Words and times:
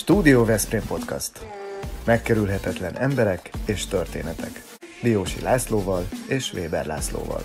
Stúdió 0.00 0.44
Veszprém 0.44 0.82
Podcast. 0.88 1.46
Megkerülhetetlen 2.06 2.96
emberek 2.96 3.50
és 3.66 3.86
történetek. 3.86 4.62
Diósi 5.02 5.40
Lászlóval 5.40 6.08
és 6.28 6.52
Weber 6.52 6.86
Lászlóval. 6.86 7.42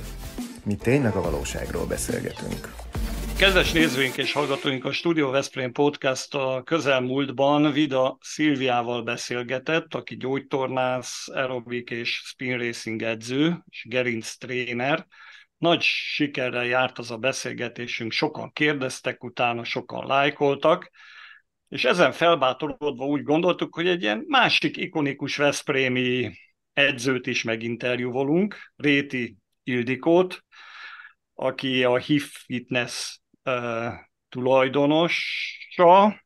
Mi 0.65 0.75
tényleg 0.75 1.15
a 1.15 1.21
valóságról 1.21 1.85
beszélgetünk. 1.85 2.73
Kedves 3.37 3.71
nézőink 3.71 4.17
és 4.17 4.33
hallgatóink, 4.33 4.85
a 4.85 4.91
Studio 4.91 5.29
Veszprém 5.29 5.71
Podcast 5.71 6.35
a 6.35 6.61
közelmúltban 6.65 7.71
Vida 7.71 8.17
Szilviával 8.21 9.03
beszélgetett, 9.03 9.93
aki 9.93 10.17
gyógytornász, 10.17 11.27
aerobik 11.27 11.89
és 11.89 12.21
spin 12.25 12.57
racing 12.57 13.01
edző, 13.01 13.63
és 13.69 13.85
gerinc 13.89 14.35
tréner. 14.35 15.07
Nagy 15.57 15.81
sikerrel 15.81 16.65
járt 16.65 16.99
az 16.99 17.11
a 17.11 17.17
beszélgetésünk, 17.17 18.11
sokan 18.11 18.51
kérdeztek 18.53 19.23
utána, 19.23 19.63
sokan 19.63 20.07
lájkoltak, 20.07 20.91
és 21.75 21.85
ezen 21.85 22.11
felbátorodva 22.11 23.05
úgy 23.05 23.23
gondoltuk, 23.23 23.75
hogy 23.75 23.87
egy 23.87 24.01
ilyen 24.01 24.23
másik 24.27 24.77
ikonikus 24.77 25.37
Veszprémi 25.37 26.31
edzőt 26.73 27.27
is 27.27 27.43
meginterjúvolunk, 27.43 28.73
Réti 28.75 29.37
Ildikót, 29.63 30.43
aki 31.33 31.83
a 31.83 31.97
HIF 31.97 32.43
Fitness 32.45 33.19
uh, 33.43 33.93
tulajdonosa, 34.29 36.23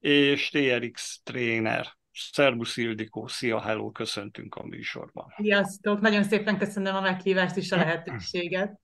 és 0.00 0.48
TRX 0.48 1.20
tréner. 1.22 1.94
Szerbusz 2.12 2.76
Ildikó, 2.76 3.26
szia, 3.26 3.60
hello, 3.60 3.90
köszöntünk 3.90 4.54
a 4.54 4.64
műsorban. 4.64 5.34
Sziasztok, 5.36 6.00
nagyon 6.00 6.22
szépen 6.22 6.58
köszönöm 6.58 6.94
a 6.94 7.00
meghívást 7.00 7.56
és 7.56 7.72
a 7.72 7.76
lehetőséget. 7.84 8.80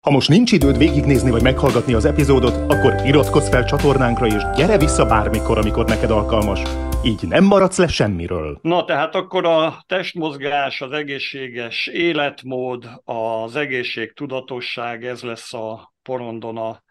Ha 0.00 0.10
most 0.10 0.28
nincs 0.28 0.52
időd 0.52 0.78
végignézni 0.78 1.30
vagy 1.30 1.42
meghallgatni 1.42 1.94
az 1.94 2.04
epizódot, 2.04 2.72
akkor 2.72 3.06
iratkozz 3.06 3.48
fel 3.48 3.64
csatornánkra, 3.64 4.26
és 4.26 4.42
gyere 4.56 4.78
vissza 4.78 5.06
bármikor, 5.06 5.58
amikor 5.58 5.84
neked 5.84 6.10
alkalmas. 6.10 6.62
Így 7.04 7.22
nem 7.28 7.44
maradsz 7.44 7.78
le 7.78 7.86
semmiről. 7.86 8.58
Na, 8.62 8.84
tehát 8.84 9.14
akkor 9.14 9.44
a 9.44 9.84
testmozgás, 9.86 10.80
az 10.80 10.92
egészséges 10.92 11.86
életmód, 11.86 12.90
az 13.04 13.56
egészség 13.56 14.12
tudatosság, 14.12 15.04
ez 15.04 15.22
lesz 15.22 15.54
a 15.54 15.94
porondon 16.02 16.56
a 16.56 16.82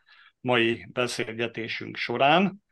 mai 0.41 0.87
beszélgetésünk 0.93 1.95
során. 1.95 2.63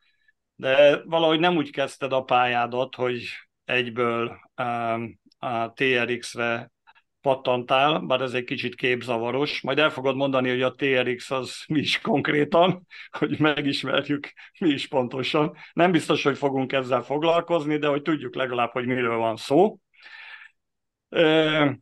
De 0.56 1.02
valahogy 1.06 1.40
nem 1.40 1.56
úgy 1.56 1.70
kezdted 1.70 2.12
a 2.12 2.24
pályádat, 2.24 2.96
hogy 2.96 3.24
egyből 3.66 4.40
um, 4.58 5.20
a 5.40 5.74
TRX-re 5.74 6.72
pattantál, 7.28 8.00
bár 8.00 8.22
ez 8.22 8.34
egy 8.34 8.44
kicsit 8.44 8.76
képzavaros. 8.76 9.62
Majd 9.62 9.80
el 9.80 9.90
fogod 9.90 10.16
mondani, 10.16 10.50
hogy 10.50 10.62
a 10.62 10.72
TRX 10.72 11.32
az 11.32 11.64
mi 11.68 11.80
is 11.80 12.02
konkrétan, 12.02 12.88
hogy 13.20 13.40
megismerjük 13.40 14.34
mi 14.60 14.70
is 14.70 14.88
pontosan. 14.88 15.56
Nem 15.74 15.92
biztos, 15.92 16.24
hogy 16.24 16.38
fogunk 16.38 16.74
ezzel 16.74 17.02
foglalkozni, 17.02 17.78
de 17.78 17.88
hogy 17.88 18.02
tudjuk 18.02 18.36
legalább, 18.36 18.72
hogy 18.72 18.86
miről 18.86 19.18
van 19.18 19.36
szó. 19.36 19.80
E, 21.10 21.80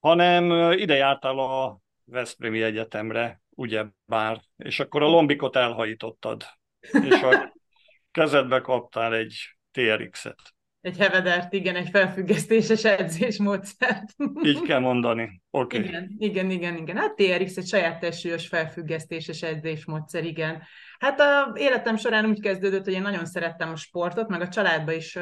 hanem 0.00 0.72
ide 0.72 0.94
jártál 0.94 1.38
a 1.38 1.80
Veszprémi 2.04 2.62
Egyetemre, 2.62 3.40
ugye 3.50 3.84
bár, 4.04 4.40
és 4.56 4.80
akkor 4.80 5.02
a 5.02 5.08
lombikot 5.08 5.56
elhajítottad, 5.56 6.44
és 6.80 7.22
a 7.22 7.54
kezedbe 8.10 8.60
kaptál 8.60 9.14
egy 9.14 9.58
TRX-et 9.72 10.55
egy 10.86 10.98
hevedert, 10.98 11.52
igen, 11.52 11.76
egy 11.76 11.88
felfüggesztéses 11.90 12.84
edzésmódszert. 12.84 14.14
Így 14.42 14.62
kell 14.62 14.78
mondani. 14.78 15.42
Okay. 15.50 15.80
Igen, 15.80 16.14
igen, 16.18 16.50
igen, 16.50 16.76
igen. 16.76 16.96
Hát 16.96 17.14
TRX 17.14 17.56
egy 17.56 17.66
saját 17.66 18.00
testős 18.00 18.48
felfüggesztéses 18.48 19.42
edzésmódszer, 19.42 20.24
igen. 20.24 20.62
Hát 20.98 21.20
a 21.20 21.52
életem 21.54 21.96
során 21.96 22.26
úgy 22.26 22.40
kezdődött, 22.40 22.84
hogy 22.84 22.92
én 22.92 23.02
nagyon 23.02 23.26
szerettem 23.26 23.70
a 23.70 23.76
sportot, 23.76 24.28
meg 24.28 24.40
a 24.40 24.48
családban 24.48 24.94
is, 24.94 25.16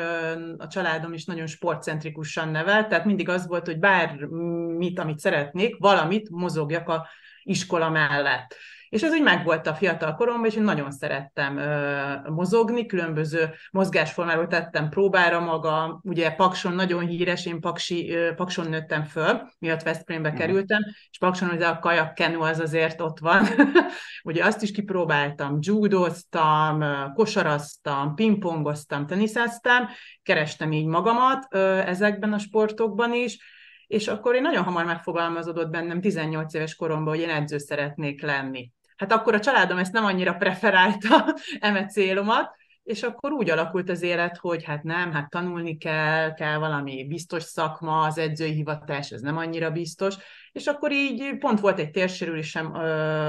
a 0.57 0.67
családom 0.67 1.13
is 1.13 1.25
nagyon 1.25 1.47
sportcentrikusan 1.47 2.49
nevelt, 2.49 2.89
tehát 2.89 3.05
mindig 3.05 3.29
az 3.29 3.47
volt, 3.47 3.67
hogy 3.67 3.79
bármit, 3.79 4.99
amit 4.99 5.19
szeretnék, 5.19 5.77
valamit 5.79 6.31
mozogjak 6.31 6.89
a 6.89 7.09
iskola 7.43 7.91
mellett. 7.91 8.57
És 8.95 9.03
ez 9.03 9.13
úgy 9.13 9.23
megvolt 9.23 9.67
a 9.67 9.75
fiatal 9.75 10.15
koromban, 10.15 10.47
és 10.47 10.55
én 10.55 10.63
nagyon 10.63 10.91
szerettem 10.91 11.57
ö, 11.57 12.31
mozogni, 12.31 12.87
különböző 12.87 13.51
mozgásformáról 13.71 14.47
tettem 14.47 14.89
próbára 14.89 15.41
magam, 15.41 16.01
ugye 16.03 16.31
Pakson 16.31 16.75
nagyon 16.75 17.07
híres, 17.07 17.47
én 17.47 17.61
Paksi, 17.61 18.11
ö, 18.11 18.35
Pakson 18.35 18.69
nőttem 18.69 19.05
föl, 19.05 19.51
miatt 19.59 19.83
Veszprémbe 19.83 20.29
uh-huh. 20.29 20.45
kerültem, 20.45 20.81
és 21.11 21.19
Pakson 21.19 21.51
ugye 21.51 21.67
a 21.67 21.79
kajak 21.79 22.15
kenu 22.15 22.43
az 22.43 22.59
azért 22.59 23.01
ott 23.01 23.19
van, 23.19 23.47
ugye 24.25 24.45
azt 24.45 24.63
is 24.63 24.71
kipróbáltam, 24.71 25.59
judoztam, 25.61 26.85
kosaraztam, 27.15 28.15
pingpongoztam, 28.15 29.07
teniszeztem, 29.07 29.89
kerestem 30.23 30.73
így 30.73 30.87
magamat 30.87 31.47
ö, 31.51 31.79
ezekben 31.79 32.33
a 32.33 32.39
sportokban 32.39 33.15
is, 33.15 33.39
és 33.87 34.09
akkor 34.09 34.35
én 34.35 34.43
nagyon 34.43 34.65
hamar 34.65 34.85
megfogalmazódott 34.85 35.71
bennem 35.71 36.01
18 36.01 36.55
éves 36.55 36.75
koromban, 36.75 37.15
hogy 37.15 37.23
én 37.23 37.31
edző 37.31 37.59
szeretnék 37.59 38.23
lenni 38.23 38.73
hát 38.97 39.13
akkor 39.13 39.35
a 39.35 39.41
családom 39.41 39.79
ezt 39.79 39.93
nem 39.93 40.05
annyira 40.05 40.35
preferálta, 40.35 41.35
eme 41.61 41.87
célomat, 41.87 42.57
és 42.83 43.03
akkor 43.03 43.33
úgy 43.33 43.51
alakult 43.51 43.91
az 43.91 44.03
élet, 44.03 44.37
hogy 44.37 44.65
hát 44.65 44.83
nem, 44.83 45.13
hát 45.13 45.31
tanulni 45.31 45.77
kell, 45.77 46.35
kell 46.35 46.59
valami 46.59 47.07
biztos 47.07 47.43
szakma, 47.43 48.01
az 48.01 48.19
edzői 48.19 48.53
hivatás, 48.53 49.11
ez 49.11 49.21
nem 49.21 49.37
annyira 49.37 49.71
biztos, 49.71 50.15
és 50.53 50.67
akkor 50.67 50.93
így 50.93 51.39
pont 51.39 51.61
volt 51.61 51.79
egy 51.79 51.91
térsérülésem 51.91 52.75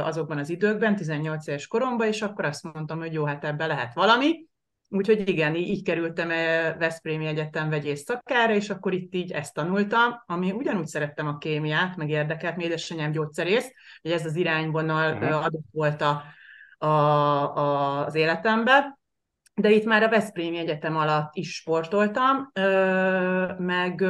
azokban 0.03 0.37
az 0.37 0.49
időkben, 0.49 0.95
18 0.95 1.47
éves 1.47 1.67
koromban, 1.67 2.07
és 2.07 2.21
akkor 2.21 2.45
azt 2.45 2.63
mondtam, 2.63 2.99
hogy 2.99 3.13
jó, 3.13 3.25
hát 3.25 3.43
ebbe 3.43 3.65
lehet 3.65 3.93
valami, 3.93 4.45
Úgyhogy 4.89 5.29
igen, 5.29 5.55
így, 5.55 5.83
kerültem 5.83 6.27
Veszprémi 6.77 7.25
Egyetem 7.25 7.69
vegyész 7.69 8.03
szakára, 8.03 8.53
és 8.53 8.69
akkor 8.69 8.93
itt 8.93 9.13
így 9.13 9.31
ezt 9.31 9.53
tanultam, 9.53 10.23
ami 10.25 10.51
ugyanúgy 10.51 10.87
szerettem 10.87 11.27
a 11.27 11.37
kémiát, 11.37 11.95
meg 11.95 12.09
érdekelt, 12.09 12.55
mi 12.55 12.63
édesanyám 12.63 13.11
gyógyszerész, 13.11 13.71
hogy 14.01 14.11
ez 14.11 14.25
az 14.25 14.35
irányvonal 14.35 15.13
uh-huh. 15.13 15.43
adott 15.45 15.65
volt 15.71 16.01
a, 16.01 16.23
a, 16.77 16.87
a, 16.87 18.05
az 18.05 18.15
életembe, 18.15 18.99
de 19.55 19.71
itt 19.71 19.85
már 19.85 20.03
a 20.03 20.09
Veszprémi 20.09 20.57
Egyetem 20.57 20.97
alatt 20.97 21.35
is 21.35 21.55
sportoltam, 21.55 22.51
meg, 23.57 24.01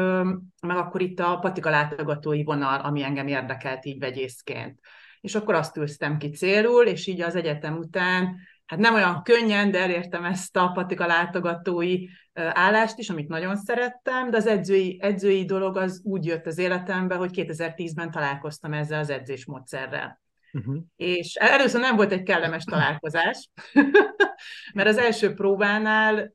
meg 0.62 0.78
akkor 0.78 1.02
itt 1.02 1.20
a 1.20 1.38
patika 1.40 1.70
látogatói 1.70 2.44
vonal, 2.44 2.80
ami 2.80 3.04
engem 3.04 3.28
érdekelt 3.28 3.86
így 3.86 4.00
vegyészként. 4.00 4.80
És 5.22 5.36
akkor 5.36 5.56
azt 5.56 5.78
ültem 5.78 6.18
ki 6.18 6.30
célul, 6.30 6.86
és 6.86 7.08
így 7.08 7.22
az 7.22 7.36
egyetem 7.36 7.78
után 7.78 8.36
hát 8.66 8.80
nem 8.80 8.94
olyan 8.94 9.24
könnyen, 9.24 9.72
de 9.72 9.80
elértem 9.80 10.24
ezt 10.24 10.58
a 10.58 10.68
patika 10.68 11.06
látogatói 11.06 12.06
állást 12.34 12.98
is, 12.98 13.10
amit 13.10 13.28
nagyon 13.28 13.56
szerettem, 13.56 14.30
de 14.30 14.38
az 14.38 14.48
edzői, 14.48 15.00
edzői 15.02 15.46
dolog 15.46 15.78
az 15.78 16.02
úgy 16.04 16.26
jött 16.26 16.46
az 16.46 16.58
életembe, 16.58 17.16
hogy 17.16 17.30
2010-ben 17.34 18.12
találkoztam 18.12 18.74
ezzel 18.74 19.00
az 19.00 19.10
edzésmódszerrel. 19.10 20.22
Uh-huh. 20.54 20.78
És 20.96 21.36
először 21.36 21.82
nem 21.82 21.96
volt 21.96 22.12
egy 22.12 22.24
kellemes 22.24 22.64
találkozás, 22.64 23.50
mert 24.74 24.90
az 24.90 24.98
első 24.98 25.34
próbánál 25.34 26.34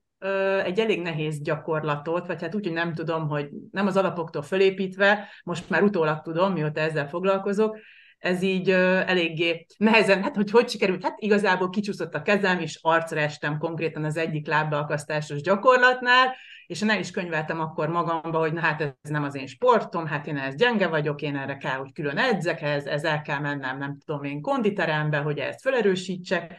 egy 0.65 0.81
elég 0.81 1.03
nehéz 1.03 1.41
gyakorlatot, 1.41 2.27
vagy 2.27 2.41
hát 2.41 2.55
úgy, 2.55 2.65
hogy 2.65 2.75
nem 2.75 2.95
tudom, 2.95 3.29
hogy 3.29 3.49
nem 3.71 3.87
az 3.87 3.97
alapoktól 3.97 4.43
fölépítve, 4.43 5.29
most 5.45 5.71
már 5.71 5.83
utólag 5.83 6.21
tudom, 6.23 6.53
mióta 6.53 6.81
ezzel 6.81 7.09
foglalkozok, 7.09 7.79
ez 8.21 8.43
így 8.43 8.71
uh, 8.71 9.11
eléggé 9.11 9.67
nehezen, 9.77 10.23
hát 10.23 10.37
hogy 10.37 10.51
hogy 10.51 10.69
sikerült, 10.69 11.03
hát 11.03 11.21
igazából 11.21 11.71
kicsúszott 11.71 12.15
a 12.15 12.23
kezem, 12.23 12.59
és 12.59 12.79
arcra 12.83 13.21
estem 13.21 13.59
konkrétan 13.59 14.05
az 14.05 14.17
egyik 14.17 14.47
lábbeakasztásos 14.47 15.41
gyakorlatnál, 15.41 16.35
és 16.67 16.83
én 16.83 16.99
is 16.99 17.11
könyveltem 17.11 17.61
akkor 17.61 17.89
magamba, 17.89 18.39
hogy 18.39 18.53
na 18.53 18.61
hát 18.61 18.81
ez 18.81 19.11
nem 19.11 19.25
az 19.25 19.35
én 19.35 19.47
sportom, 19.47 20.07
hát 20.07 20.27
én 20.27 20.37
ez 20.37 20.55
gyenge 20.55 20.87
vagyok, 20.87 21.23
én 21.23 21.37
erre 21.37 21.57
kell, 21.57 21.77
hogy 21.77 21.93
külön 21.93 22.19
edzek, 22.19 22.63
ez, 22.63 22.87
ez 22.87 23.05
el 23.05 23.23
kell 23.23 23.39
mennem, 23.39 23.79
nem 23.79 23.99
tudom 24.05 24.25
én, 24.25 24.41
konditerembe, 24.41 25.19
hogy 25.19 25.39
ezt 25.39 25.61
felerősítsek, 25.61 26.55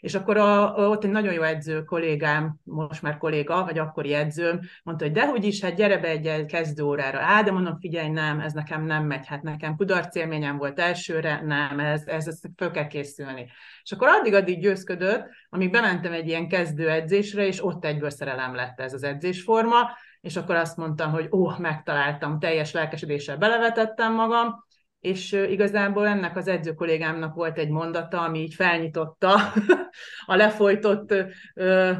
és 0.00 0.14
akkor 0.14 0.36
a, 0.36 0.74
ott 0.74 1.04
egy 1.04 1.10
nagyon 1.10 1.32
jó 1.32 1.42
edző 1.42 1.84
kollégám, 1.84 2.56
most 2.64 3.02
már 3.02 3.16
kolléga, 3.18 3.64
vagy 3.64 3.78
akkori 3.78 4.14
edzőm, 4.14 4.60
mondta, 4.82 5.04
hogy 5.04 5.14
dehogy 5.14 5.44
is, 5.44 5.60
hát 5.60 5.74
gyere 5.74 5.98
be 5.98 6.08
egy 6.08 6.44
kezdőórára. 6.46 7.18
Á, 7.18 7.42
de 7.42 7.52
mondom, 7.52 7.78
figyelj, 7.80 8.08
nem, 8.08 8.40
ez 8.40 8.52
nekem 8.52 8.84
nem 8.84 9.04
megy, 9.04 9.26
hát 9.26 9.42
nekem 9.42 9.76
kudarc 9.76 10.14
élményem 10.14 10.56
volt 10.56 10.78
elsőre, 10.78 11.40
nem, 11.44 11.80
ez, 11.80 12.06
ez, 12.06 12.26
ez 12.26 12.40
föl 12.56 12.70
kell 12.70 12.86
készülni. 12.86 13.46
És 13.82 13.92
akkor 13.92 14.08
addig-addig 14.08 14.60
győzködött, 14.60 15.28
amíg 15.48 15.70
bementem 15.70 16.12
egy 16.12 16.28
ilyen 16.28 16.48
kezdő 16.48 16.90
edzésre, 16.90 17.46
és 17.46 17.64
ott 17.64 17.84
egyből 17.84 18.10
szerelem 18.10 18.54
lett 18.54 18.80
ez 18.80 18.92
az 18.92 19.02
edzésforma, 19.02 19.90
és 20.20 20.36
akkor 20.36 20.54
azt 20.54 20.76
mondtam, 20.76 21.10
hogy 21.10 21.28
ó, 21.30 21.50
megtaláltam, 21.58 22.38
teljes 22.38 22.72
lelkesedéssel 22.72 23.36
belevetettem 23.36 24.14
magam, 24.14 24.66
és 25.00 25.32
igazából 25.32 26.06
ennek 26.06 26.36
az 26.36 26.48
edző 26.48 26.74
kollégámnak 26.74 27.34
volt 27.34 27.58
egy 27.58 27.70
mondata, 27.70 28.20
ami 28.20 28.38
így 28.38 28.54
felnyitotta 28.54 29.34
a 30.26 30.36
lefolytott 30.36 31.14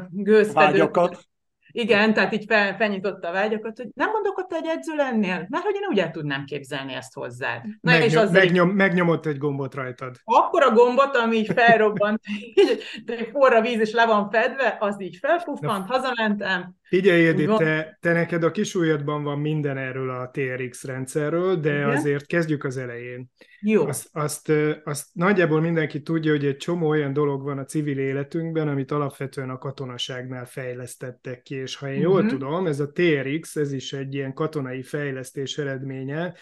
gőzfedőt. 0.09 1.28
Igen, 1.71 2.13
tehát 2.13 2.33
így 2.33 2.45
fel, 2.47 2.75
felnyitotta 2.75 3.27
a 3.27 3.31
vágyakat, 3.31 3.77
hogy 3.77 3.87
nem 3.93 4.09
mondok 4.09 4.37
ott 4.37 4.53
egy 4.53 4.67
edző 4.67 4.95
lennél, 4.95 5.47
mert 5.49 5.63
hogy 5.63 5.75
én 5.75 5.87
úgy 5.89 5.99
el 5.99 6.11
tudnám 6.11 6.45
képzelni 6.45 6.93
ezt 6.93 7.13
hozzád. 7.13 7.63
Na, 7.63 7.91
Megnyom, 7.91 8.07
és 8.07 8.15
az 8.15 8.31
megnyom, 8.31 8.69
megnyomott 8.69 9.25
egy 9.25 9.37
gombot 9.37 9.75
rajtad. 9.75 10.15
Akkor 10.23 10.63
a 10.63 10.71
gombot, 10.71 11.15
ami 11.15 11.35
így 11.35 11.51
felrobbant, 11.53 12.21
így 12.61 13.29
forra 13.31 13.61
víz 13.61 13.79
és 13.79 13.91
le 13.91 14.05
van 14.05 14.29
fedve, 14.29 14.77
az 14.79 15.01
így 15.01 15.17
felpuffant, 15.17 15.87
hazamentem, 15.87 16.77
Figyelj, 16.89 17.27
Edi, 17.27 17.45
te, 17.45 17.97
te 18.01 18.13
neked 18.13 18.43
a 18.43 18.51
kisúlyadban 18.51 19.23
van 19.23 19.39
minden 19.39 19.77
erről 19.77 20.09
a 20.09 20.29
TRX 20.31 20.83
rendszerről, 20.83 21.55
de 21.55 21.73
Igen? 21.73 21.89
azért 21.89 22.25
kezdjük 22.25 22.63
az 22.63 22.77
elején. 22.77 23.31
Jó. 23.61 23.87
Azt, 23.87 24.09
azt, 24.11 24.51
azt 24.83 25.05
nagyjából 25.13 25.61
mindenki 25.61 26.01
tudja, 26.01 26.31
hogy 26.31 26.45
egy 26.45 26.57
csomó 26.57 26.87
olyan 26.87 27.13
dolog 27.13 27.43
van 27.43 27.57
a 27.57 27.65
civil 27.65 27.99
életünkben, 27.99 28.67
amit 28.67 28.91
alapvetően 28.91 29.49
a 29.49 29.57
katonaságnál 29.57 30.45
fejlesztettek 30.45 31.41
ki, 31.41 31.58
és 31.61 31.75
ha 31.75 31.87
én 31.87 31.91
uh-huh. 31.91 32.11
jól 32.11 32.21
mhm. 32.21 32.29
tudom, 32.29 32.67
ez 32.67 32.79
a 32.79 32.91
TRX, 32.91 33.55
ez 33.55 33.71
is 33.71 33.93
egy 33.93 34.13
ilyen 34.13 34.33
katonai 34.33 34.83
fejlesztés 34.83 35.57
eredménye, 35.57 36.33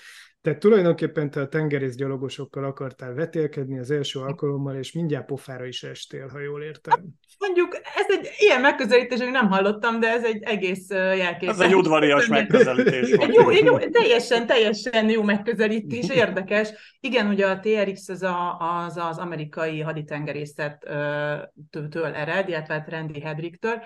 tehát 0.48 0.62
tulajdonképpen 0.62 1.30
te 1.30 1.42
a 1.42 1.48
tengerészgyalogosokkal 1.48 2.64
akartál 2.64 3.14
vetélkedni 3.14 3.80
az 3.80 3.92
első 3.92 4.20
alkalommal, 4.20 4.76
és 4.76 4.92
mindjárt 4.92 5.26
pofára 5.26 5.66
is 5.66 5.84
estél, 5.84 6.28
ha 6.28 6.40
jól 6.40 6.64
értem. 6.64 7.06
Mondjuk, 7.40 7.76
ez 7.76 8.06
egy 8.08 8.30
ilyen 8.38 8.62
megközelítés, 8.62 9.20
hogy 9.20 9.32
nem 9.32 9.48
hallottam, 9.48 10.00
de 10.00 10.08
ez 10.08 10.24
egy 10.24 10.44
egész 10.44 10.90
jelkép. 10.90 11.50
Ez 11.50 11.60
egy 11.60 11.76
udvarias 11.76 12.28
megközelítés. 12.28 13.12
Egy 13.12 13.34
jó, 13.34 13.50
egy 13.50 13.66
jó, 13.66 13.78
teljesen, 13.78 14.46
teljesen 14.46 15.10
jó 15.10 15.24
megközelítés, 15.24 16.10
érdekes. 16.10 16.98
Igen, 17.00 17.28
ugye 17.28 17.48
a 17.48 17.60
TRX 17.60 18.10
az 18.10 18.24
a, 18.24 18.58
az, 18.58 18.98
az 18.98 19.18
amerikai 19.18 19.82
haditengerészettől 19.82 22.14
ered, 22.14 22.50
illetve 22.50 22.74
hát 22.74 22.90
Randy 22.90 23.20
Hedricktől, 23.20 23.84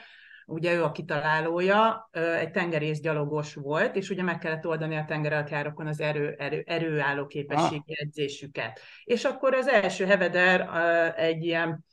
ugye 0.51 0.73
ő 0.73 0.83
a 0.83 0.91
kitalálója, 0.91 2.09
egy 2.39 2.51
tengerészgyalogos 2.51 3.53
volt, 3.53 3.95
és 3.95 4.09
ugye 4.09 4.23
meg 4.23 4.37
kellett 4.37 4.67
oldani 4.67 4.95
a 4.95 5.05
tengeralattjárokon 5.05 5.87
az 5.87 5.99
erő, 5.99 6.35
erő, 6.37 6.63
erőálló 6.65 7.25
képességi 7.25 7.93
ah. 7.93 7.97
edzésüket. 7.99 8.79
És 9.03 9.23
akkor 9.23 9.53
az 9.53 9.67
első 9.67 10.05
heveder 10.05 10.69
egy 11.15 11.43
ilyen 11.43 11.85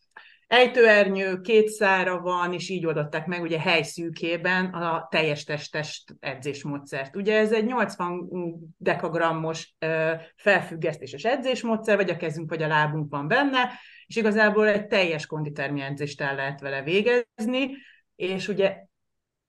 ejtőernyő, 0.48 1.40
két 1.40 1.68
szára 1.68 2.20
van, 2.20 2.52
és 2.52 2.68
így 2.68 2.86
oldották 2.86 3.26
meg 3.26 3.42
ugye 3.42 3.60
helyszűkében 3.60 4.64
a 4.64 5.06
teljes 5.10 5.44
testes 5.44 6.04
edzésmódszert. 6.20 7.16
Ugye 7.16 7.38
ez 7.38 7.52
egy 7.52 7.64
80 7.64 8.28
dekagrammos 8.76 9.74
felfüggesztéses 10.36 11.24
edzésmódszer, 11.24 11.96
vagy 11.96 12.10
a 12.10 12.16
kezünk, 12.16 12.50
vagy 12.50 12.62
a 12.62 12.66
lábunk 12.66 13.10
van 13.10 13.28
benne, 13.28 13.70
és 14.06 14.16
igazából 14.16 14.68
egy 14.68 14.86
teljes 14.86 15.26
konditermi 15.26 15.80
edzést 15.80 16.20
el 16.20 16.34
lehet 16.34 16.60
vele 16.60 16.82
végezni, 16.82 17.70
és 18.18 18.48
ugye 18.48 18.86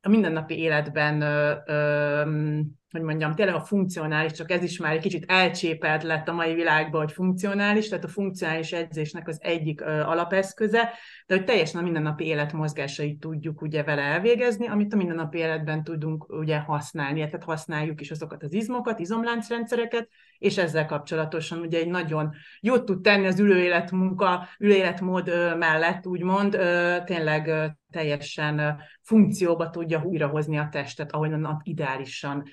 a 0.02 0.10
mindennapi 0.10 0.58
életben, 0.58 1.22
ö, 1.22 1.56
ö, 1.66 2.60
hogy 2.92 3.02
mondjam, 3.02 3.36
tényleg 3.36 3.56
a 3.56 3.60
funkcionális, 3.60 4.32
csak 4.32 4.52
ez 4.52 4.64
is 4.64 4.80
már 4.80 4.94
egy 4.94 5.02
kicsit 5.02 5.32
elcsépelt 5.32 6.04
lett 6.04 6.28
a 6.28 6.34
mai 6.34 6.54
világban, 6.54 7.02
hogy 7.02 7.12
funkcionális, 7.12 7.90
tehát 7.90 8.04
a 8.04 8.08
funkcionális 8.08 8.72
edzésnek 8.72 9.28
az 9.28 9.38
egyik 9.42 9.82
ö, 9.82 10.02
alapeszköze, 10.02 10.92
de 11.28 11.36
hogy 11.36 11.44
teljesen 11.44 11.80
a 11.80 11.84
mindennapi 11.84 12.26
élet 12.26 12.54
mozgásait 12.54 13.20
tudjuk 13.20 13.62
ugye 13.62 13.84
vele 13.84 14.02
elvégezni, 14.02 14.68
amit 14.68 14.94
a 14.94 14.98
mindennapi 14.98 15.38
életben 15.38 15.84
tudunk 15.84 16.30
ugye 16.30 16.60
használni, 16.60 17.20
tehát 17.20 17.44
használjuk 17.44 18.02
is 18.02 18.12
azokat 18.12 18.44
az 18.44 18.54
izmokat, 18.54 19.00
izomláncrendszereket, 19.00 20.10
és 20.38 20.58
ezzel 20.58 20.86
kapcsolatosan 20.86 21.60
ugye 21.60 21.80
egy 21.80 21.90
nagyon 21.90 22.34
jót 22.60 22.86
tud 22.86 23.02
tenni 23.02 23.26
az 23.26 23.40
ülőéletmunka, 23.40 24.48
ülőéletmód 24.60 25.28
mellett, 25.58 26.06
úgymond, 26.06 26.58
tényleg 27.06 27.74
teljesen 27.92 28.82
funkcióba 29.02 29.70
tudja 29.70 30.04
újrahozni 30.04 30.58
a 30.58 30.70
testet, 30.72 31.12
ahonnan 31.12 31.62
ideálisan 31.64 32.44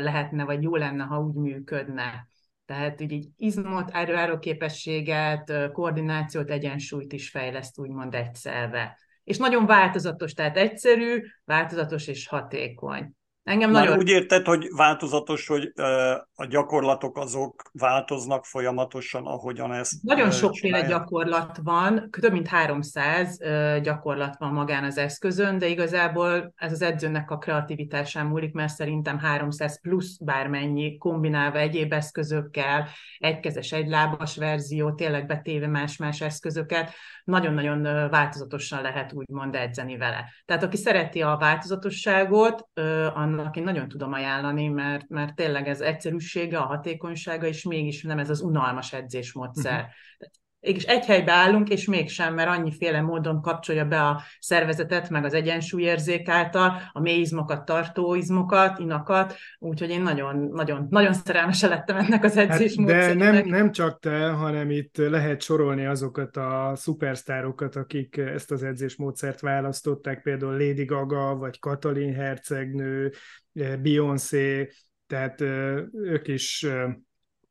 lehetne, 0.00 0.44
vagy 0.44 0.62
jó 0.62 0.76
lenne, 0.76 1.04
ha 1.04 1.20
úgy 1.20 1.34
működne. 1.34 2.26
Tehát 2.64 3.00
így, 3.00 3.12
így 3.12 3.28
izmot, 3.36 3.90
erőállóképességet, 3.90 5.72
koordinációt, 5.72 6.50
egyensúlyt 6.50 7.12
is 7.12 7.30
fejleszt 7.30 7.78
úgymond 7.78 8.14
egyszerre. 8.14 8.98
És 9.24 9.36
nagyon 9.36 9.66
változatos, 9.66 10.32
tehát 10.32 10.56
egyszerű, 10.56 11.22
változatos 11.44 12.06
és 12.06 12.28
hatékony. 12.28 13.12
Engem 13.46 13.70
Már 13.70 13.84
nagyon... 13.84 13.98
úgy 13.98 14.08
érted, 14.08 14.46
hogy 14.46 14.68
változatos, 14.76 15.46
hogy 15.46 15.72
a 16.34 16.44
gyakorlatok 16.44 17.16
azok 17.16 17.62
változnak 17.72 18.44
folyamatosan, 18.44 19.26
ahogyan 19.26 19.72
ezt 19.72 20.02
Nagyon 20.02 20.30
sokféle 20.30 20.86
gyakorlat 20.86 21.58
van, 21.62 22.10
több 22.20 22.32
mint 22.32 22.48
300 22.48 23.38
gyakorlat 23.82 24.36
van 24.38 24.52
magán 24.52 24.84
az 24.84 24.98
eszközön, 24.98 25.58
de 25.58 25.66
igazából 25.66 26.52
ez 26.56 26.72
az 26.72 26.82
edzőnek 26.82 27.30
a 27.30 27.38
kreativitásán 27.38 28.26
múlik, 28.26 28.52
mert 28.52 28.74
szerintem 28.74 29.18
300 29.18 29.80
plusz 29.80 30.16
bármennyi 30.16 30.96
kombinálva 30.96 31.58
egyéb 31.58 31.92
eszközökkel, 31.92 32.88
egykezes, 33.18 33.72
egylábas 33.72 34.36
verzió, 34.36 34.94
tényleg 34.94 35.26
betéve 35.26 35.66
más-más 35.66 36.20
eszközöket, 36.20 36.90
nagyon-nagyon 37.24 37.82
változatosan 38.10 38.82
lehet 38.82 39.12
úgymond 39.12 39.54
edzeni 39.54 39.96
vele. 39.96 40.24
Tehát 40.44 40.62
aki 40.62 40.76
szereti 40.76 41.22
a 41.22 41.36
változatosságot, 41.40 42.68
annak 43.14 43.34
én 43.56 43.62
nagyon 43.62 43.88
tudom 43.88 44.12
ajánlani, 44.12 44.68
mert, 44.68 45.08
mert 45.08 45.34
tényleg 45.34 45.68
ez 45.68 45.80
egyszerűsége, 45.80 46.58
a 46.58 46.66
hatékonysága, 46.66 47.46
és 47.46 47.62
mégis 47.62 48.02
nem 48.02 48.18
ez 48.18 48.30
az 48.30 48.40
unalmas 48.40 48.92
edzésmódszer. 48.92 49.80
Uh-huh 49.80 49.90
és 50.66 50.84
egy 50.84 51.04
helybe 51.04 51.32
állunk, 51.32 51.68
és 51.68 51.86
mégsem, 51.86 52.34
mert 52.34 52.48
annyiféle 52.48 53.00
módon 53.00 53.42
kapcsolja 53.42 53.84
be 53.84 54.00
a 54.00 54.22
szervezetet, 54.40 55.10
meg 55.10 55.24
az 55.24 55.34
egyensúlyérzék 55.34 56.28
által, 56.28 56.82
a 56.92 57.00
mélyizmokat, 57.00 57.64
tartóizmokat, 57.64 58.78
inakat, 58.78 59.36
úgyhogy 59.58 59.90
én 59.90 60.02
nagyon, 60.02 60.36
nagyon, 60.36 60.86
nagyon 60.90 61.12
szerelmese 61.12 61.68
lettem 61.68 61.96
ennek 61.96 62.24
az 62.24 62.36
edzés 62.36 62.74
hát, 62.76 62.86
De 62.86 63.14
nem, 63.14 63.46
nem 63.46 63.72
csak 63.72 63.98
te, 63.98 64.28
hanem 64.28 64.70
itt 64.70 64.96
lehet 64.96 65.40
sorolni 65.40 65.86
azokat 65.86 66.36
a 66.36 66.72
szupersztárokat, 66.74 67.76
akik 67.76 68.16
ezt 68.16 68.50
az 68.50 68.62
edzésmódszert 68.62 69.40
választották, 69.40 70.22
például 70.22 70.52
Lady 70.52 70.84
Gaga, 70.84 71.36
vagy 71.36 71.58
Katalin 71.58 72.14
hercegnő, 72.14 73.12
Beyoncé, 73.82 74.68
tehát 75.06 75.40
ők 75.92 76.28
is 76.28 76.66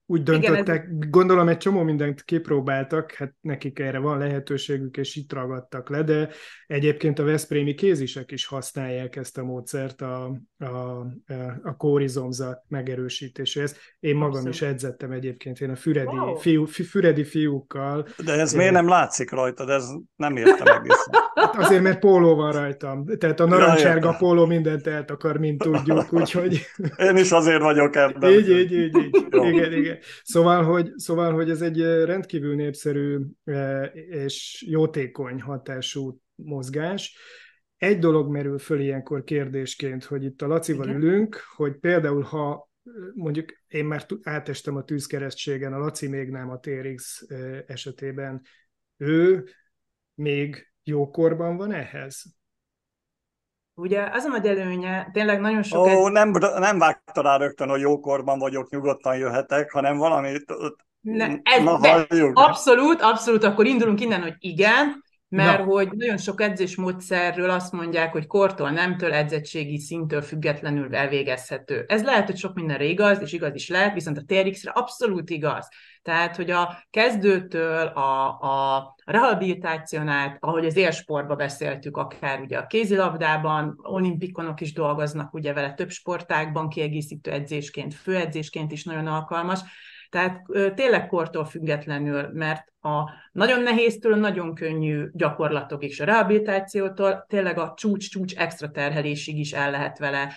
úgy 0.05 0.23
döntöttek, 0.23 0.83
Igen, 0.83 0.97
ez... 1.01 1.09
gondolom 1.09 1.47
egy 1.47 1.57
csomó 1.57 1.83
mindent 1.83 2.23
kipróbáltak, 2.23 3.11
hát 3.11 3.33
nekik 3.41 3.79
erre 3.79 3.97
van 3.99 4.17
lehetőségük, 4.17 4.97
és 4.97 5.15
itt 5.15 5.33
ragadtak 5.33 5.89
le, 5.89 6.03
de 6.03 6.29
egyébként 6.67 7.19
a 7.19 7.23
Veszprémi 7.23 7.73
kézisek 7.73 8.31
is 8.31 8.45
használják 8.45 9.15
ezt 9.15 9.37
a 9.37 9.43
módszert 9.43 10.01
a, 10.01 10.41
a, 10.57 10.99
a 11.63 11.75
kórizomzat 11.77 12.63
megerősítéséhez. 12.67 13.77
Én 13.99 14.15
magam 14.15 14.29
Abszolút. 14.29 14.53
is 14.53 14.61
edzettem 14.61 15.11
egyébként, 15.11 15.59
én 15.59 15.69
a 15.69 15.75
füredi, 15.75 16.15
wow. 16.15 16.35
fiú, 16.35 16.65
füredi 16.65 17.23
fiúkkal. 17.23 18.07
De 18.25 18.33
ez 18.33 18.51
én... 18.51 18.57
miért 18.57 18.73
nem 18.73 18.87
látszik 18.87 19.31
rajta, 19.31 19.65
de 19.65 19.73
ez 19.73 19.89
nem 20.15 20.37
értem 20.37 20.67
egészen. 20.67 21.24
Hát 21.35 21.55
azért, 21.55 21.81
mert 21.81 21.99
póló 21.99 22.35
van 22.35 22.51
rajtam. 22.51 23.05
Tehát 23.17 23.39
a 23.39 23.45
narancsárga 23.45 24.09
ja, 24.11 24.17
póló 24.17 24.45
mindent 24.45 24.87
eltakar, 24.87 25.37
mint 25.37 25.61
tudjuk, 25.61 26.13
úgyhogy... 26.13 26.65
Én 27.07 27.17
is 27.17 27.31
azért 27.31 27.61
vagyok 27.61 27.95
ebben. 27.95 28.31
Így, 28.31 28.49
így, 28.49 28.71
így, 28.71 28.97
így. 28.97 29.25
Igen, 29.31 29.73
igen. 29.73 29.97
Szóval 30.23 30.63
hogy, 30.63 30.91
szóval, 30.95 31.33
hogy 31.33 31.49
ez 31.49 31.61
egy 31.61 31.81
rendkívül 31.81 32.55
népszerű 32.55 33.19
és 33.93 34.65
jótékony 34.67 35.41
hatású 35.41 36.21
mozgás. 36.35 37.17
Egy 37.77 37.99
dolog 37.99 38.31
merül 38.31 38.57
föl 38.57 38.79
ilyenkor 38.79 39.23
kérdésként, 39.23 40.03
hogy 40.03 40.23
itt 40.23 40.41
a 40.41 40.47
Lacival 40.47 40.87
Igen. 40.87 41.01
ülünk, 41.01 41.41
hogy 41.55 41.75
például 41.75 42.21
ha 42.21 42.69
mondjuk 43.13 43.49
én 43.67 43.85
már 43.85 44.05
átestem 44.23 44.75
a 44.75 44.83
tűzkeresztségen, 44.83 45.73
a 45.73 45.77
Laci 45.77 46.07
még 46.07 46.29
nem 46.29 46.49
a 46.49 46.59
TRX 46.59 47.25
esetében, 47.67 48.41
ő 48.97 49.43
még 50.13 50.73
jókorban 50.85 51.57
van 51.57 51.71
ehhez? 51.71 52.23
Ugye 53.73 54.09
az 54.11 54.23
a 54.23 54.27
nagy 54.27 54.47
előnye, 54.47 55.09
tényleg 55.13 55.39
nagyon 55.39 55.63
sok... 55.63 55.85
Ó, 55.85 55.87
ez... 55.87 56.11
nem, 56.11 56.31
nem 56.59 56.77
vágta 56.77 57.21
rá 57.21 57.37
rögtön, 57.37 57.69
hogy 57.69 57.81
jókorban 57.81 58.39
vagyok, 58.39 58.69
nyugodtan 58.69 59.17
jöhetek, 59.17 59.71
hanem 59.71 59.97
valami... 59.97 60.37
Ne, 61.01 61.27
ez, 61.43 61.63
Na, 61.63 61.79
abszolút, 62.33 63.01
abszolút, 63.01 63.43
akkor 63.43 63.65
indulunk 63.65 64.01
innen, 64.01 64.21
hogy 64.21 64.35
igen, 64.39 65.03
mert 65.29 65.65
Na. 65.65 65.65
hogy 65.65 65.89
nagyon 65.91 66.17
sok 66.17 66.41
edzésmódszerről 66.41 67.49
azt 67.49 67.71
mondják, 67.71 68.11
hogy 68.11 68.27
kortól, 68.27 68.69
nemtől, 68.69 69.13
edzettségi 69.13 69.79
szintől 69.79 70.21
függetlenül 70.21 70.95
elvégezhető. 70.95 71.85
Ez 71.87 72.03
lehet, 72.03 72.25
hogy 72.25 72.37
sok 72.37 72.53
mindenre 72.53 72.83
igaz, 72.83 73.21
és 73.21 73.33
igaz 73.33 73.53
is 73.53 73.69
lehet, 73.69 73.93
viszont 73.93 74.17
a 74.17 74.23
TRX-re 74.25 74.71
abszolút 74.71 75.29
igaz. 75.29 75.67
Tehát, 76.01 76.35
hogy 76.35 76.51
a 76.51 76.85
kezdőtől 76.89 77.87
a, 77.87 78.27
a 78.27 78.94
rehabilitáción 79.05 80.07
át, 80.07 80.37
ahogy 80.39 80.65
az 80.65 80.75
élsportba 80.75 81.35
beszéltük, 81.35 81.97
akár 81.97 82.39
ugye 82.39 82.57
a 82.57 82.67
kézilabdában, 82.67 83.79
olimpikonok 83.81 84.61
is 84.61 84.73
dolgoznak 84.73 85.33
ugye 85.33 85.53
vele 85.53 85.73
több 85.73 85.89
sportákban, 85.89 86.69
kiegészítő 86.69 87.31
edzésként, 87.31 87.93
főedzésként 87.93 88.71
is 88.71 88.83
nagyon 88.83 89.07
alkalmas, 89.07 89.59
tehát 90.09 90.41
tényleg 90.75 91.07
kortól 91.07 91.45
függetlenül, 91.45 92.29
mert 92.33 92.73
a 92.85 93.09
nagyon 93.31 93.61
nehéztől 93.61 94.15
nagyon 94.15 94.55
könnyű 94.55 95.09
gyakorlatokig, 95.13 95.89
és 95.89 95.99
a 95.99 96.05
rehabilitációtól 96.05 97.25
tényleg 97.27 97.57
a 97.57 97.73
csúcs-csúcs 97.77 98.35
extra 98.35 98.71
terhelésig 98.71 99.39
is 99.39 99.51
el 99.51 99.71
lehet 99.71 99.97
vele 99.97 100.33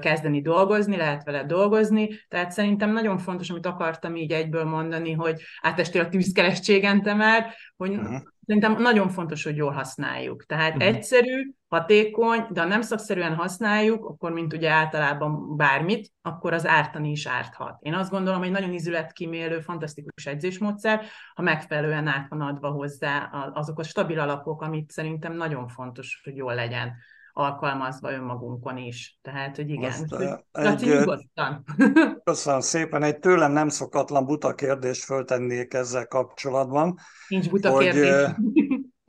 kezdeni 0.00 0.42
dolgozni, 0.42 0.96
lehet 0.96 1.24
vele 1.24 1.44
dolgozni, 1.44 2.08
tehát 2.28 2.50
szerintem 2.50 2.92
nagyon 2.92 3.18
fontos, 3.18 3.50
amit 3.50 3.66
akartam 3.66 4.16
így 4.16 4.32
egyből 4.32 4.64
mondani, 4.64 5.12
hogy 5.12 5.40
átestél 5.60 6.00
a 6.00 6.08
tűzkeresztségen 6.08 7.02
te 7.02 7.14
már, 7.14 7.54
hogy 7.76 7.90
uh-huh. 7.90 8.20
szerintem 8.46 8.82
nagyon 8.82 9.08
fontos, 9.08 9.44
hogy 9.44 9.56
jól 9.56 9.72
használjuk. 9.72 10.44
Tehát 10.46 10.74
uh-huh. 10.74 10.88
egyszerű, 10.88 11.52
hatékony, 11.72 12.46
de 12.50 12.60
ha 12.60 12.66
nem 12.66 12.82
szakszerűen 12.82 13.34
használjuk, 13.34 14.04
akkor 14.04 14.32
mint 14.32 14.52
ugye 14.52 14.70
általában 14.70 15.56
bármit, 15.56 16.12
akkor 16.22 16.52
az 16.52 16.66
ártani 16.66 17.10
is 17.10 17.26
árthat. 17.26 17.76
Én 17.80 17.94
azt 17.94 18.10
gondolom, 18.10 18.40
hogy 18.40 18.50
nagyon 18.50 18.72
izületkímélő, 18.72 19.60
fantasztikus 19.60 20.26
edzésmódszer, 20.26 21.02
ha 21.34 21.42
megfelelően 21.82 22.06
át 22.06 22.28
van 22.28 22.40
adva 22.40 22.70
hozzá 22.70 23.30
azok 23.54 23.78
a 23.78 23.82
stabil 23.82 24.20
alapok, 24.20 24.62
amit 24.62 24.90
szerintem 24.90 25.36
nagyon 25.36 25.68
fontos, 25.68 26.20
hogy 26.24 26.36
jól 26.36 26.54
legyen 26.54 26.92
alkalmazva 27.32 28.12
önmagunkon 28.12 28.76
is. 28.76 29.18
Tehát, 29.22 29.56
hogy 29.56 29.70
igen. 29.70 29.92
Most, 29.98 30.14
hogy, 30.14 30.28
egy, 30.52 30.80
nyugodtan. 30.80 31.64
Köszönöm 32.24 32.60
szépen. 32.60 33.02
Egy 33.02 33.18
tőlem 33.18 33.52
nem 33.52 33.68
szokatlan 33.68 34.26
buta 34.26 34.54
kérdést 34.54 35.04
föltennék 35.04 35.74
ezzel 35.74 36.06
kapcsolatban. 36.06 36.98
Nincs 37.28 37.50
buta 37.50 37.70
hogy, 37.70 37.84
kérdés. 37.84 38.28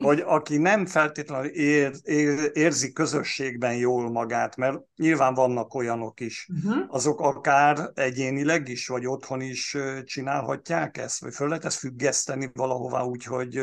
hogy 0.04 0.20
aki 0.26 0.56
nem 0.56 0.86
feltétlenül 0.86 1.46
ér, 1.46 1.92
ér, 2.02 2.50
érzi 2.52 2.92
közösségben 2.92 3.76
jól 3.76 4.10
magát, 4.10 4.56
mert 4.56 4.78
nyilván 4.96 5.34
vannak 5.34 5.74
olyanok 5.74 6.20
is, 6.20 6.48
uh-huh. 6.64 6.84
azok 6.88 7.20
akár 7.20 7.90
egyénileg 7.94 8.68
is, 8.68 8.86
vagy 8.86 9.06
otthon 9.06 9.40
is 9.40 9.76
csinálhatják 10.04 10.96
ezt, 10.96 11.20
vagy 11.20 11.34
föl 11.34 11.48
lehet 11.48 11.64
ezt 11.64 11.78
függeszteni 11.78 12.50
valahová 12.54 13.02
úgy, 13.02 13.24
hogy 13.24 13.60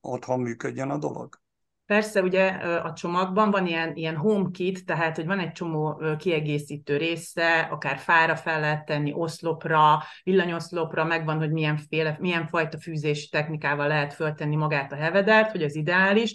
otthon 0.00 0.40
működjön 0.40 0.90
a 0.90 0.98
dolog? 0.98 1.44
Persze, 1.86 2.22
ugye 2.22 2.46
a 2.82 2.92
csomagban 2.92 3.50
van 3.50 3.66
ilyen, 3.66 3.94
ilyen 3.94 4.16
home 4.16 4.48
kit, 4.52 4.84
tehát 4.84 5.16
hogy 5.16 5.26
van 5.26 5.38
egy 5.38 5.52
csomó 5.52 6.02
kiegészítő 6.18 6.96
része, 6.96 7.60
akár 7.60 7.98
fára 7.98 8.36
fel 8.36 8.60
lehet 8.60 8.84
tenni, 8.84 9.12
oszlopra, 9.12 10.02
villanyoszlopra, 10.22 11.04
megvan, 11.04 11.38
hogy 11.38 11.50
milyen, 11.50 11.76
féle, 11.76 12.16
milyen 12.20 12.46
fajta 12.46 12.78
fűzési 12.78 13.28
technikával 13.28 13.86
lehet 13.86 14.14
föltenni 14.14 14.56
magát 14.56 14.92
a 14.92 14.96
hevedert, 14.96 15.50
hogy 15.50 15.62
az 15.62 15.76
ideális. 15.76 16.34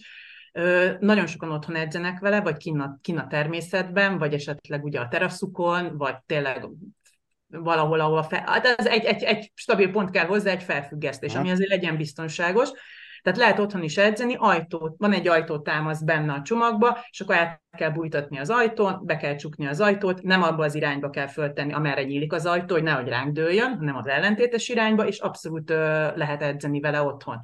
Nagyon 1.00 1.28
sokan 1.28 1.52
otthon 1.52 1.76
edzenek 1.76 2.20
vele, 2.20 2.42
vagy 2.42 2.58
kinn 2.58 2.80
a, 2.80 2.98
kinn 3.02 3.18
a 3.18 3.28
természetben, 3.28 4.18
vagy 4.18 4.34
esetleg 4.34 4.84
ugye 4.84 5.00
a 5.00 5.08
teraszukon, 5.08 5.98
vagy 5.98 6.16
tényleg 6.26 6.68
valahol, 7.48 8.00
ahol 8.00 8.18
a 8.18 8.24
fel... 8.24 8.44
Hát 8.46 8.66
ez 8.66 8.86
egy, 8.86 9.04
egy, 9.06 9.24
egy 9.24 9.52
stabil 9.56 9.92
pont 9.92 10.10
kell 10.10 10.26
hozzá, 10.26 10.52
egy 10.52 10.64
felfüggesztés, 10.64 11.36
ami 11.36 11.52
azért 11.52 11.70
legyen 11.70 11.98
biztonságos. 11.98 12.70
Tehát 13.22 13.40
lehet 13.40 13.60
otthon 13.60 13.84
is 13.84 13.98
edzeni, 13.98 14.36
ajtót, 14.40 14.96
van 14.98 15.14
egy 15.14 15.28
ajtótámasz 15.28 16.02
benne 16.02 16.34
a 16.34 16.42
csomagba, 16.42 16.98
és 17.10 17.22
akkor 17.22 17.36
el 17.36 17.62
kell 17.78 17.90
bújtatni 17.90 18.40
az 18.40 18.50
ajtón, 18.50 19.02
be 19.04 19.18
kell 19.18 19.36
csukni 19.36 19.68
az 19.68 19.82
ajtót, 19.82 20.22
nem 20.22 20.44
abba 20.44 20.64
az 20.64 20.76
irányba 20.76 21.10
kell 21.10 21.28
föltenni, 21.28 21.74
amerre 21.74 22.04
nyílik 22.04 22.34
az 22.34 22.46
ajtó, 22.46 22.74
hogy 22.74 22.84
nehogy 22.84 23.08
ránk 23.08 23.34
dőljön, 23.34 23.78
hanem 23.78 23.96
az 23.96 24.08
ellentétes 24.08 24.70
irányba, 24.70 25.08
és 25.08 25.20
abszolút 25.20 25.70
ö, 25.70 26.08
lehet 26.16 26.42
edzeni 26.42 26.80
vele 26.80 27.02
otthon. 27.02 27.40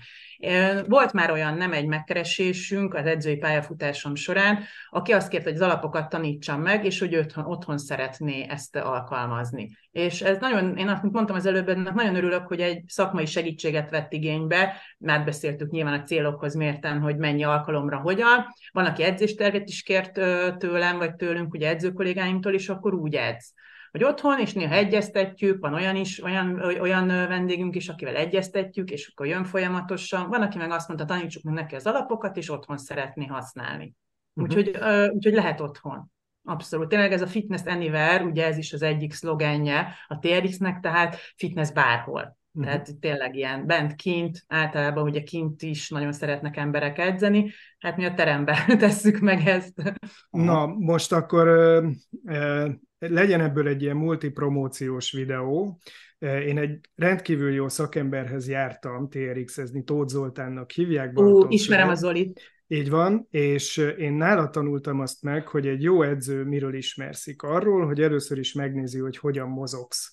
Volt 0.87 1.13
már 1.13 1.31
olyan 1.31 1.57
nem 1.57 1.73
egy 1.73 1.85
megkeresésünk 1.85 2.93
az 2.93 3.05
edzői 3.05 3.37
pályafutásom 3.37 4.15
során, 4.15 4.63
aki 4.89 5.11
azt 5.11 5.27
kérte, 5.27 5.49
hogy 5.49 5.61
az 5.61 5.65
alapokat 5.65 6.09
tanítsam 6.09 6.61
meg, 6.61 6.85
és 6.85 6.99
hogy 6.99 7.15
otthon, 7.15 7.45
otthon 7.45 7.77
szeretné 7.77 8.45
ezt 8.49 8.75
alkalmazni. 8.75 9.77
És 9.91 10.21
ez 10.21 10.37
nagyon, 10.39 10.77
én 10.77 10.87
azt 10.87 11.03
mondtam 11.03 11.35
az 11.35 11.45
előbb, 11.45 11.69
ennek 11.69 11.93
nagyon 11.93 12.15
örülök, 12.15 12.47
hogy 12.47 12.59
egy 12.59 12.83
szakmai 12.87 13.25
segítséget 13.25 13.89
vett 13.89 14.13
igénybe, 14.13 14.81
mert 14.97 15.25
beszéltük 15.25 15.71
nyilván 15.71 15.99
a 15.99 16.03
célokhoz 16.03 16.55
mérten, 16.55 16.99
hogy 16.99 17.17
mennyi 17.17 17.43
alkalomra 17.43 17.97
hogyan. 17.97 18.45
Van, 18.71 18.85
aki 18.85 19.03
edzéstervet 19.03 19.69
is 19.69 19.83
kért 19.83 20.13
tőlem, 20.57 20.97
vagy 20.97 21.15
tőlünk, 21.15 21.53
ugye 21.53 21.69
edzőkollégáimtól, 21.69 22.53
és 22.53 22.69
akkor 22.69 22.93
úgy 22.93 23.15
edz 23.15 23.53
hogy 23.97 24.05
otthon, 24.05 24.39
és 24.39 24.53
néha 24.53 24.73
egyeztetjük, 24.73 25.59
van 25.59 25.73
olyan 25.73 25.95
is, 25.95 26.23
olyan, 26.23 26.59
olyan 26.59 27.07
vendégünk 27.07 27.75
is, 27.75 27.89
akivel 27.89 28.15
egyeztetjük, 28.15 28.91
és 28.91 29.07
akkor 29.07 29.27
jön 29.27 29.43
folyamatosan. 29.43 30.29
Van, 30.29 30.41
aki 30.41 30.57
meg 30.57 30.71
azt 30.71 30.87
mondta, 30.87 31.05
tanítsuk 31.05 31.43
meg 31.43 31.53
neki 31.53 31.75
az 31.75 31.85
alapokat, 31.85 32.37
és 32.37 32.49
otthon 32.49 32.77
szeretné 32.77 33.25
használni. 33.25 33.93
Uh-huh. 34.33 34.57
Úgyhogy, 34.57 34.77
uh, 34.77 35.13
úgyhogy 35.13 35.33
lehet 35.33 35.61
otthon. 35.61 36.11
Abszolút. 36.43 36.87
Tényleg 36.87 37.11
ez 37.11 37.21
a 37.21 37.27
fitness 37.27 37.61
anywhere, 37.65 38.23
ugye 38.23 38.45
ez 38.45 38.57
is 38.57 38.73
az 38.73 38.81
egyik 38.81 39.13
szlogenje 39.13 39.93
a 40.07 40.19
TRX-nek, 40.19 40.79
tehát 40.79 41.15
fitness 41.35 41.71
bárhol. 41.71 42.37
Uh-huh. 42.57 42.73
Tehát 42.73 42.99
tényleg 42.99 43.35
ilyen 43.35 43.65
bent, 43.65 43.95
kint, 43.95 44.43
általában 44.47 45.03
ugye 45.03 45.23
kint 45.23 45.61
is 45.61 45.89
nagyon 45.89 46.11
szeretnek 46.11 46.57
emberek 46.57 46.97
edzeni, 46.97 47.51
hát 47.79 47.97
mi 47.97 48.05
a 48.05 48.13
teremben 48.13 48.55
tesszük 48.77 49.19
meg 49.19 49.47
ezt. 49.47 49.73
Na, 50.29 50.65
most 50.65 51.11
akkor 51.11 51.47
legyen 52.99 53.41
ebből 53.41 53.67
egy 53.67 53.81
ilyen 53.81 53.95
multipromóciós 53.95 55.11
videó. 55.11 55.79
Én 56.19 56.57
egy 56.57 56.79
rendkívül 56.95 57.53
jó 57.53 57.67
szakemberhez 57.67 58.47
jártam 58.47 59.09
TRX-ezni, 59.09 59.83
Tóth 59.83 60.13
Zoltánnak 60.13 60.71
hívják. 60.71 61.19
Ó, 61.19 61.47
ismerem 61.49 61.89
a 61.89 61.95
Zolit. 61.95 62.41
Így 62.67 62.89
van, 62.89 63.27
és 63.29 63.77
én 63.97 64.13
nála 64.13 64.49
tanultam 64.49 64.99
azt 64.99 65.21
meg, 65.21 65.47
hogy 65.47 65.67
egy 65.67 65.83
jó 65.83 66.01
edző 66.01 66.43
miről 66.43 66.75
ismerszik. 66.75 67.41
Arról, 67.41 67.85
hogy 67.85 68.01
először 68.01 68.37
is 68.37 68.53
megnézi, 68.53 68.99
hogy 68.99 69.17
hogyan 69.17 69.49
mozogsz. 69.49 70.11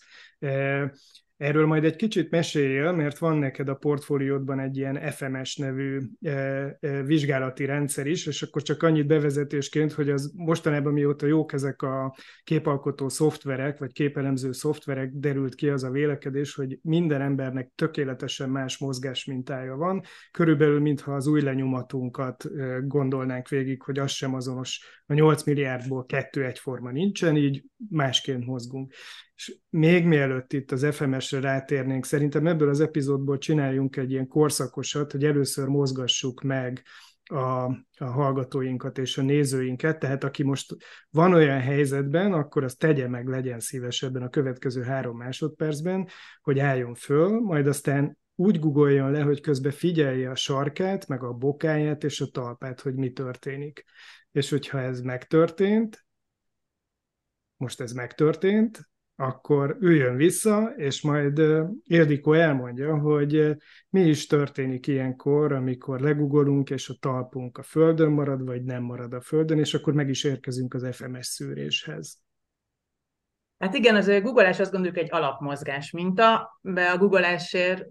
Erről 1.37 1.67
majd 1.67 1.85
egy 1.85 1.97
kicsit 1.97 2.31
meséljél, 2.31 2.93
mert 2.93 3.19
van 3.19 3.37
neked 3.37 3.69
a 3.69 3.75
portfóliódban 3.75 4.61
egy 4.61 4.77
ilyen 4.77 5.11
FMS 5.11 5.57
nevű 5.57 6.01
e, 6.23 6.31
e, 6.31 7.03
vizsgálati 7.03 7.65
rendszer 7.65 8.07
is, 8.07 8.27
és 8.27 8.43
akkor 8.43 8.63
csak 8.63 8.83
annyit 8.83 9.07
bevezetésként, 9.07 9.93
hogy 9.93 10.11
az 10.11 10.33
mostanában 10.37 10.93
mióta 10.93 11.27
jók 11.27 11.53
ezek 11.53 11.83
a 11.83 12.17
képalkotó 12.45 13.09
szoftverek, 13.09 13.79
vagy 13.79 13.93
képelemző 13.93 14.53
szoftverek, 14.53 15.11
derült 15.15 15.55
ki 15.55 15.69
az 15.69 15.85
a 15.85 15.91
vélekedés, 15.91 16.55
hogy 16.55 16.79
minden 16.83 17.21
embernek 17.21 17.71
tökéletesen 17.75 18.51
más 18.51 18.79
mozgás 18.79 19.25
mintája 19.25 19.77
van, 19.77 20.03
körülbelül 20.31 20.81
mintha 20.81 21.15
az 21.15 21.27
új 21.27 21.41
lenyomatunkat 21.41 22.45
e, 22.45 22.79
gondolnánk 22.85 23.49
végig, 23.49 23.83
hogy 23.83 23.99
az 23.99 24.11
sem 24.11 24.35
azonos, 24.35 25.03
a 25.07 25.15
8 25.15 25.43
milliárdból 25.43 26.07
kettő 26.07 26.45
egyforma 26.45 26.91
nincsen, 26.91 27.37
így 27.37 27.65
másként 27.91 28.47
mozgunk. 28.47 28.93
És 29.37 29.57
még 29.71 30.07
mielőtt 30.07 30.53
itt 30.53 30.73
az 30.73 30.87
FMS-re 30.91 31.41
rátérnénk, 31.41 32.05
szerintem 32.05 32.47
ebből 32.47 32.69
az 32.69 32.81
epizódból 32.81 33.39
csináljunk 33.39 33.97
egy 33.97 34.11
ilyen 34.11 34.29
korszakosat, 34.29 35.13
hogy 35.13 35.25
először 35.25 35.67
mozgassuk 35.67 36.43
meg 36.43 36.83
a, 37.25 37.65
a 37.99 38.05
hallgatóinkat 38.05 38.99
és 38.99 39.19
a 39.19 39.23
nézőinket, 39.23 39.99
tehát 39.99 40.25
aki 40.25 40.43
most 40.43 40.77
van 41.11 41.33
olyan 41.33 41.61
helyzetben, 41.61 42.33
akkor 42.33 42.65
azt 42.65 42.79
tegye 42.79 43.09
meg, 43.09 43.29
legyen 43.29 43.61
szívesebben 43.61 44.23
a 44.23 44.29
következő 44.29 44.83
három 44.83 45.17
másodpercben, 45.17 46.09
hogy 46.43 46.59
álljon 46.59 46.95
föl, 46.95 47.41
majd 47.41 47.67
aztán 47.67 48.19
úgy 48.35 48.59
googoljon 48.59 49.11
le, 49.11 49.21
hogy 49.21 49.41
közben 49.41 49.73
figyelje 49.73 50.31
a 50.31 50.35
sarkát, 50.35 51.09
meg 51.09 51.23
a 51.23 51.33
bokáját 51.33 52.05
és 52.05 52.21
a 52.21 52.27
talpát, 52.27 52.81
hogy 52.81 52.95
mi 52.95 53.13
történik. 53.13 53.85
És 54.33 54.51
hogyha 54.51 54.81
ez 54.81 55.01
megtörtént, 55.01 56.07
most 57.57 57.81
ez 57.81 57.93
megtörtént, 57.93 58.89
akkor 59.17 59.77
üljön 59.81 60.17
vissza, 60.17 60.73
és 60.77 61.03
majd 61.03 61.43
Ildikó 61.83 62.33
elmondja, 62.33 62.99
hogy 62.99 63.57
mi 63.91 64.01
is 64.01 64.27
történik 64.27 64.87
ilyenkor, 64.87 65.53
amikor 65.53 66.01
legugolunk, 66.01 66.71
és 66.71 66.89
a 66.89 66.95
talpunk 67.01 67.59
a 67.59 67.63
földön 67.63 68.11
marad, 68.11 68.45
vagy 68.45 68.65
nem 68.65 68.83
marad 68.83 69.13
a 69.13 69.21
földön, 69.21 69.59
és 69.59 69.75
akkor 69.75 69.93
meg 69.93 70.09
is 70.09 70.25
érkezünk 70.25 70.75
az 70.75 70.97
FMS 70.97 71.27
szűréshez. 71.27 72.23
Hát 73.59 73.75
igen, 73.75 73.95
az 73.95 74.09
a 74.09 74.21
googolás 74.21 74.61
azt 74.61 74.71
gondoljuk 74.71 74.99
egy 74.99 75.13
alapmozgás 75.13 75.91
minta, 75.91 76.59
de 76.61 76.85
a 76.85 76.99
googolásért 76.99 77.87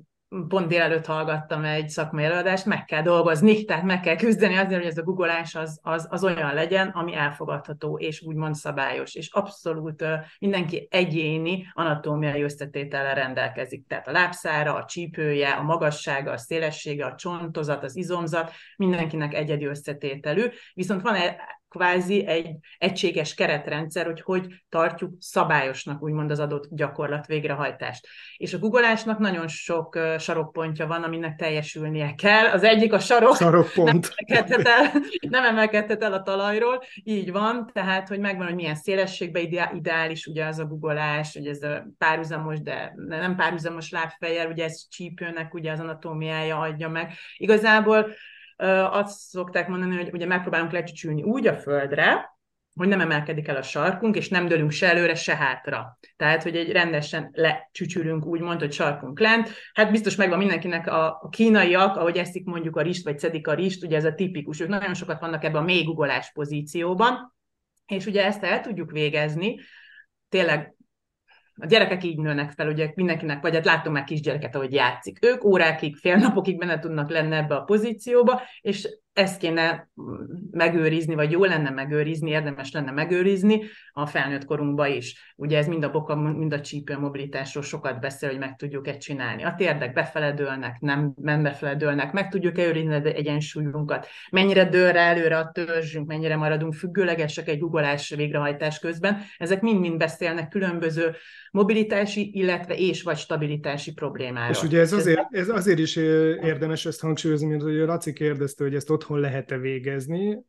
pont 0.47 0.67
délelőtt 0.67 1.05
hallgattam 1.05 1.63
egy 1.63 1.89
szakmai 1.89 2.23
előadást, 2.23 2.65
meg 2.65 2.85
kell 2.85 3.01
dolgozni, 3.01 3.65
tehát 3.65 3.83
meg 3.83 3.99
kell 3.99 4.15
küzdeni 4.15 4.55
azért, 4.55 4.81
hogy 4.81 4.91
ez 4.91 4.97
a 4.97 5.03
googolás 5.03 5.55
az, 5.55 5.79
az, 5.81 6.07
az 6.09 6.23
olyan 6.23 6.53
legyen, 6.53 6.87
ami 6.87 7.15
elfogadható 7.15 7.97
és 7.97 8.21
úgymond 8.21 8.55
szabályos, 8.55 9.15
és 9.15 9.29
abszolút 9.31 10.05
mindenki 10.39 10.87
egyéni 10.91 11.65
anatómiai 11.73 12.41
összetétellel 12.41 13.15
rendelkezik. 13.15 13.87
Tehát 13.87 14.07
a 14.07 14.11
lábszára, 14.11 14.75
a 14.75 14.85
csípője, 14.85 15.49
a 15.49 15.63
magassága, 15.63 16.31
a 16.31 16.37
szélessége, 16.37 17.05
a 17.05 17.15
csontozat, 17.15 17.83
az 17.83 17.95
izomzat, 17.95 18.51
mindenkinek 18.77 19.33
egyedi 19.33 19.65
összetételű, 19.65 20.45
viszont 20.73 21.01
van 21.01 21.15
egy 21.15 21.35
kvázi 21.73 22.25
egy 22.27 22.55
egységes 22.77 23.33
keretrendszer, 23.33 24.05
hogy 24.05 24.21
hogy 24.21 24.45
tartjuk 24.69 25.13
szabályosnak 25.19 26.03
úgymond 26.03 26.31
az 26.31 26.39
adott 26.39 26.67
gyakorlat 26.69 27.25
végrehajtást. 27.25 28.07
És 28.37 28.53
a 28.53 28.57
googleásnak 28.57 29.19
nagyon 29.19 29.47
sok 29.47 29.99
sarokpontja 30.17 30.87
van, 30.87 31.03
aminek 31.03 31.35
teljesülnie 31.35 32.13
kell. 32.15 32.45
Az 32.45 32.63
egyik 32.63 32.93
a 32.93 32.99
sarok, 32.99 33.35
Sarokpont. 33.35 34.13
Nem, 34.25 34.37
emelkedhet 34.37 34.67
el, 34.67 35.01
nem 35.29 35.43
emelkedhet 35.43 36.03
el 36.03 36.13
a 36.13 36.21
talajról, 36.21 36.83
így 37.03 37.31
van, 37.31 37.69
tehát, 37.73 38.07
hogy 38.07 38.19
megvan, 38.19 38.45
hogy 38.45 38.55
milyen 38.55 38.75
szélességben 38.75 39.43
ideális 39.73 40.25
ugye 40.25 40.45
az 40.45 40.59
a 40.59 40.65
googleás, 40.65 41.33
hogy 41.33 41.47
ez 41.47 41.61
a 41.63 41.87
párhuzamos, 41.97 42.61
de 42.61 42.93
nem 42.95 43.35
párhuzamos 43.35 43.91
lábfejjel, 43.91 44.47
ugye 44.47 44.63
ez 44.63 44.87
csípőnek 44.89 45.53
ugye 45.53 45.71
az 45.71 45.79
anatómiája 45.79 46.59
adja 46.59 46.89
meg. 46.89 47.13
Igazából 47.37 48.07
azt 48.91 49.19
szokták 49.19 49.67
mondani, 49.67 49.95
hogy 49.95 50.09
ugye 50.13 50.25
megpróbálunk 50.25 50.71
lecsücsülni 50.71 51.23
úgy 51.23 51.47
a 51.47 51.55
földre, 51.55 52.31
hogy 52.75 52.87
nem 52.87 53.01
emelkedik 53.01 53.47
el 53.47 53.55
a 53.55 53.61
sarkunk, 53.61 54.15
és 54.15 54.29
nem 54.29 54.47
dőlünk 54.47 54.71
se 54.71 54.89
előre, 54.89 55.15
se 55.15 55.35
hátra. 55.35 55.99
Tehát, 56.15 56.43
hogy 56.43 56.55
egy 56.55 56.71
rendesen 56.71 57.29
lecsücsülünk, 57.33 58.25
úgymond, 58.25 58.59
hogy 58.59 58.71
sarkunk 58.71 59.19
lent. 59.19 59.51
Hát 59.73 59.91
biztos 59.91 60.15
megvan 60.15 60.37
mindenkinek 60.37 60.87
a, 60.87 61.05
a 61.21 61.29
kínaiak, 61.29 61.95
ahogy 61.97 62.17
eszik 62.17 62.45
mondjuk 62.45 62.75
a 62.75 62.81
rist, 62.81 63.03
vagy 63.03 63.19
szedik 63.19 63.47
a 63.47 63.53
rist, 63.53 63.83
ugye 63.83 63.95
ez 63.95 64.05
a 64.05 64.13
tipikus, 64.13 64.59
ők 64.59 64.67
nagyon 64.67 64.93
sokat 64.93 65.19
vannak 65.19 65.43
ebben 65.43 65.61
a 65.61 65.65
mély 65.65 65.85
pozícióban, 66.33 67.35
és 67.85 68.05
ugye 68.05 68.25
ezt 68.25 68.43
el 68.43 68.61
tudjuk 68.61 68.91
végezni, 68.91 69.59
tényleg 70.29 70.75
a 71.55 71.65
gyerekek 71.65 72.03
így 72.03 72.17
nőnek 72.17 72.51
fel, 72.51 72.67
ugye 72.67 72.91
mindenkinek, 72.95 73.41
vagy 73.41 73.53
hát 73.53 73.65
látom 73.65 73.93
már 73.93 74.03
kisgyereket, 74.03 74.55
ahogy 74.55 74.73
játszik. 74.73 75.17
Ők 75.25 75.43
órákig, 75.43 75.95
fél 75.95 76.15
napokig 76.15 76.57
benne 76.57 76.79
tudnak 76.79 77.09
lenni 77.09 77.35
ebbe 77.35 77.55
a 77.55 77.63
pozícióba, 77.63 78.41
és 78.61 78.87
ezt 79.13 79.39
kéne 79.39 79.89
megőrizni, 80.51 81.15
vagy 81.15 81.31
jó 81.31 81.43
lenne 81.43 81.69
megőrizni, 81.69 82.29
érdemes 82.29 82.71
lenne 82.71 82.91
megőrizni 82.91 83.61
a 83.91 84.05
felnőtt 84.05 84.45
korunkba 84.45 84.87
is. 84.87 85.33
Ugye 85.35 85.57
ez 85.57 85.67
mind 85.67 85.83
a 85.83 85.91
boka, 85.91 86.15
mind 86.15 86.53
a 86.53 86.61
csípő 86.61 86.97
mobilitásról 86.97 87.63
sokat 87.63 87.99
beszél, 87.99 88.29
hogy 88.29 88.39
meg 88.39 88.55
tudjuk-e 88.55 88.97
csinálni. 88.97 89.43
A 89.43 89.53
térdek 89.57 89.93
befeledőlnek, 89.93 90.79
nem, 90.79 91.13
nem 91.15 91.43
befeledőlnek, 91.43 92.11
meg 92.11 92.29
tudjuk-e 92.29 92.65
őrizni 92.65 92.93
az 92.93 93.05
egyensúlyunkat, 93.05 94.07
mennyire 94.31 94.69
dől 94.69 94.91
rá 94.91 95.09
előre 95.09 95.37
a 95.37 95.51
törzsünk, 95.51 96.07
mennyire 96.07 96.35
maradunk 96.35 96.73
függőlegesek 96.73 97.47
egy 97.47 97.59
googolás 97.59 98.09
végrehajtás 98.09 98.79
közben. 98.79 99.21
Ezek 99.37 99.61
mind-mind 99.61 99.97
beszélnek 99.97 100.47
különböző 100.47 101.15
mobilitási, 101.53 102.31
illetve 102.33 102.75
és 102.75 103.03
vagy 103.03 103.17
stabilitási 103.17 103.93
problémáról. 103.93 104.49
És 104.49 104.63
ugye 104.63 104.79
ez 104.79 104.93
azért, 104.93 105.25
ez 105.29 105.49
azért 105.49 105.79
is 105.79 105.95
érdemes 105.95 106.85
ezt 106.85 107.01
hangsúlyozni, 107.01 107.47
mint 107.47 107.61
hogy 107.61 107.73
Laci 107.73 108.13
kérdezte, 108.13 108.63
hogy 108.63 108.75
ezt 108.75 108.89
otthon 108.89 109.19
lehet-e 109.19 109.57
végezni. 109.57 110.43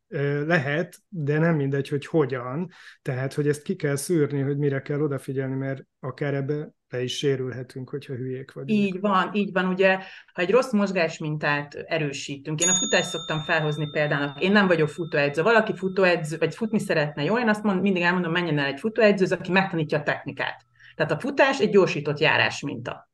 Lehet, 0.46 0.96
de 1.08 1.38
nem 1.38 1.56
mindegy, 1.56 1.88
hogy 1.88 2.06
hogyan. 2.06 2.70
Tehát, 3.02 3.34
hogy 3.34 3.49
ezt 3.49 3.62
ki 3.62 3.76
kell 3.76 3.96
szűrni, 3.96 4.40
hogy 4.40 4.58
mire 4.58 4.82
kell 4.82 5.00
odafigyelni, 5.00 5.54
mert 5.54 5.82
akár 6.00 6.34
ebbe 6.34 6.75
le 6.88 7.02
is 7.02 7.16
sérülhetünk, 7.16 7.90
hogyha 7.90 8.14
hülyék 8.14 8.52
vagyunk. 8.52 8.80
Így 8.80 9.00
van, 9.00 9.30
így 9.32 9.52
van. 9.52 9.66
Ugye, 9.66 9.99
ha 10.32 10.42
egy 10.42 10.50
rossz 10.50 10.73
mozgásmintát 10.73 11.75
erősítünk, 11.75 12.61
én 12.61 12.68
a 12.68 12.75
futást 12.75 13.08
szoktam 13.08 13.40
felhozni 13.40 13.88
példának, 13.92 14.42
én 14.42 14.52
nem 14.52 14.66
vagyok 14.66 14.88
futóedző, 14.88 15.42
valaki 15.42 15.76
futóedző, 15.76 16.37
vagy 16.38 16.54
futni 16.54 16.78
szeretne, 16.78 17.25
jó? 17.25 17.38
Én 17.38 17.49
azt 17.49 17.62
mond, 17.62 17.80
mindig 17.80 18.02
elmondom, 18.02 18.32
menjen 18.32 18.58
el 18.58 18.66
egy 18.66 18.80
futóedző, 18.80 19.26
aki 19.34 19.52
megtanítja 19.52 19.99
a 19.99 20.02
technikát. 20.02 20.66
Tehát 20.96 21.12
a 21.12 21.18
futás 21.18 21.60
egy 21.60 21.70
gyorsított 21.70 22.18
járás 22.18 22.60
minta. 22.60 23.10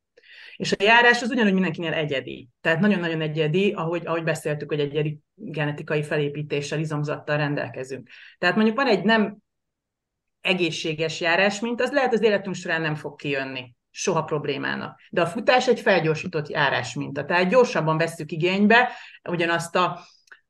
És 0.57 0.73
a 0.73 0.83
járás 0.83 1.23
az 1.23 1.31
ugyanúgy 1.31 1.53
mindenkinél 1.53 1.93
egyedi. 1.93 2.49
Tehát 2.61 2.81
nagyon-nagyon 2.81 3.21
egyedi, 3.21 3.73
ahogy, 3.73 4.07
ahogy 4.07 4.23
beszéltük, 4.23 4.69
hogy 4.69 4.81
egyedi 4.81 5.19
genetikai 5.35 6.03
felépítéssel, 6.03 6.79
izomzattal 6.79 7.37
rendelkezünk. 7.37 8.09
Tehát 8.39 8.57
mondjuk 8.57 8.77
van 8.77 8.87
egy 8.87 9.05
nem 9.05 9.37
egészséges 10.41 11.21
járás, 11.21 11.61
mint 11.61 11.81
az 11.81 11.93
lehet 11.93 12.13
az 12.13 12.23
életünk 12.23 12.55
során 12.55 12.81
nem 12.81 12.95
fog 12.95 13.17
kijönni 13.17 13.75
soha 13.91 14.25
problémának. 14.25 15.01
De 15.11 15.21
a 15.21 15.27
futás 15.27 15.69
egy 15.69 15.81
felgyorsított 15.81 16.49
járás 16.49 16.95
minta. 16.95 17.25
Tehát 17.25 17.49
gyorsabban 17.49 17.99
vesszük 17.99 18.33
igénybe 18.33 18.93
ugyanazt 19.29 19.77
a 19.77 20.01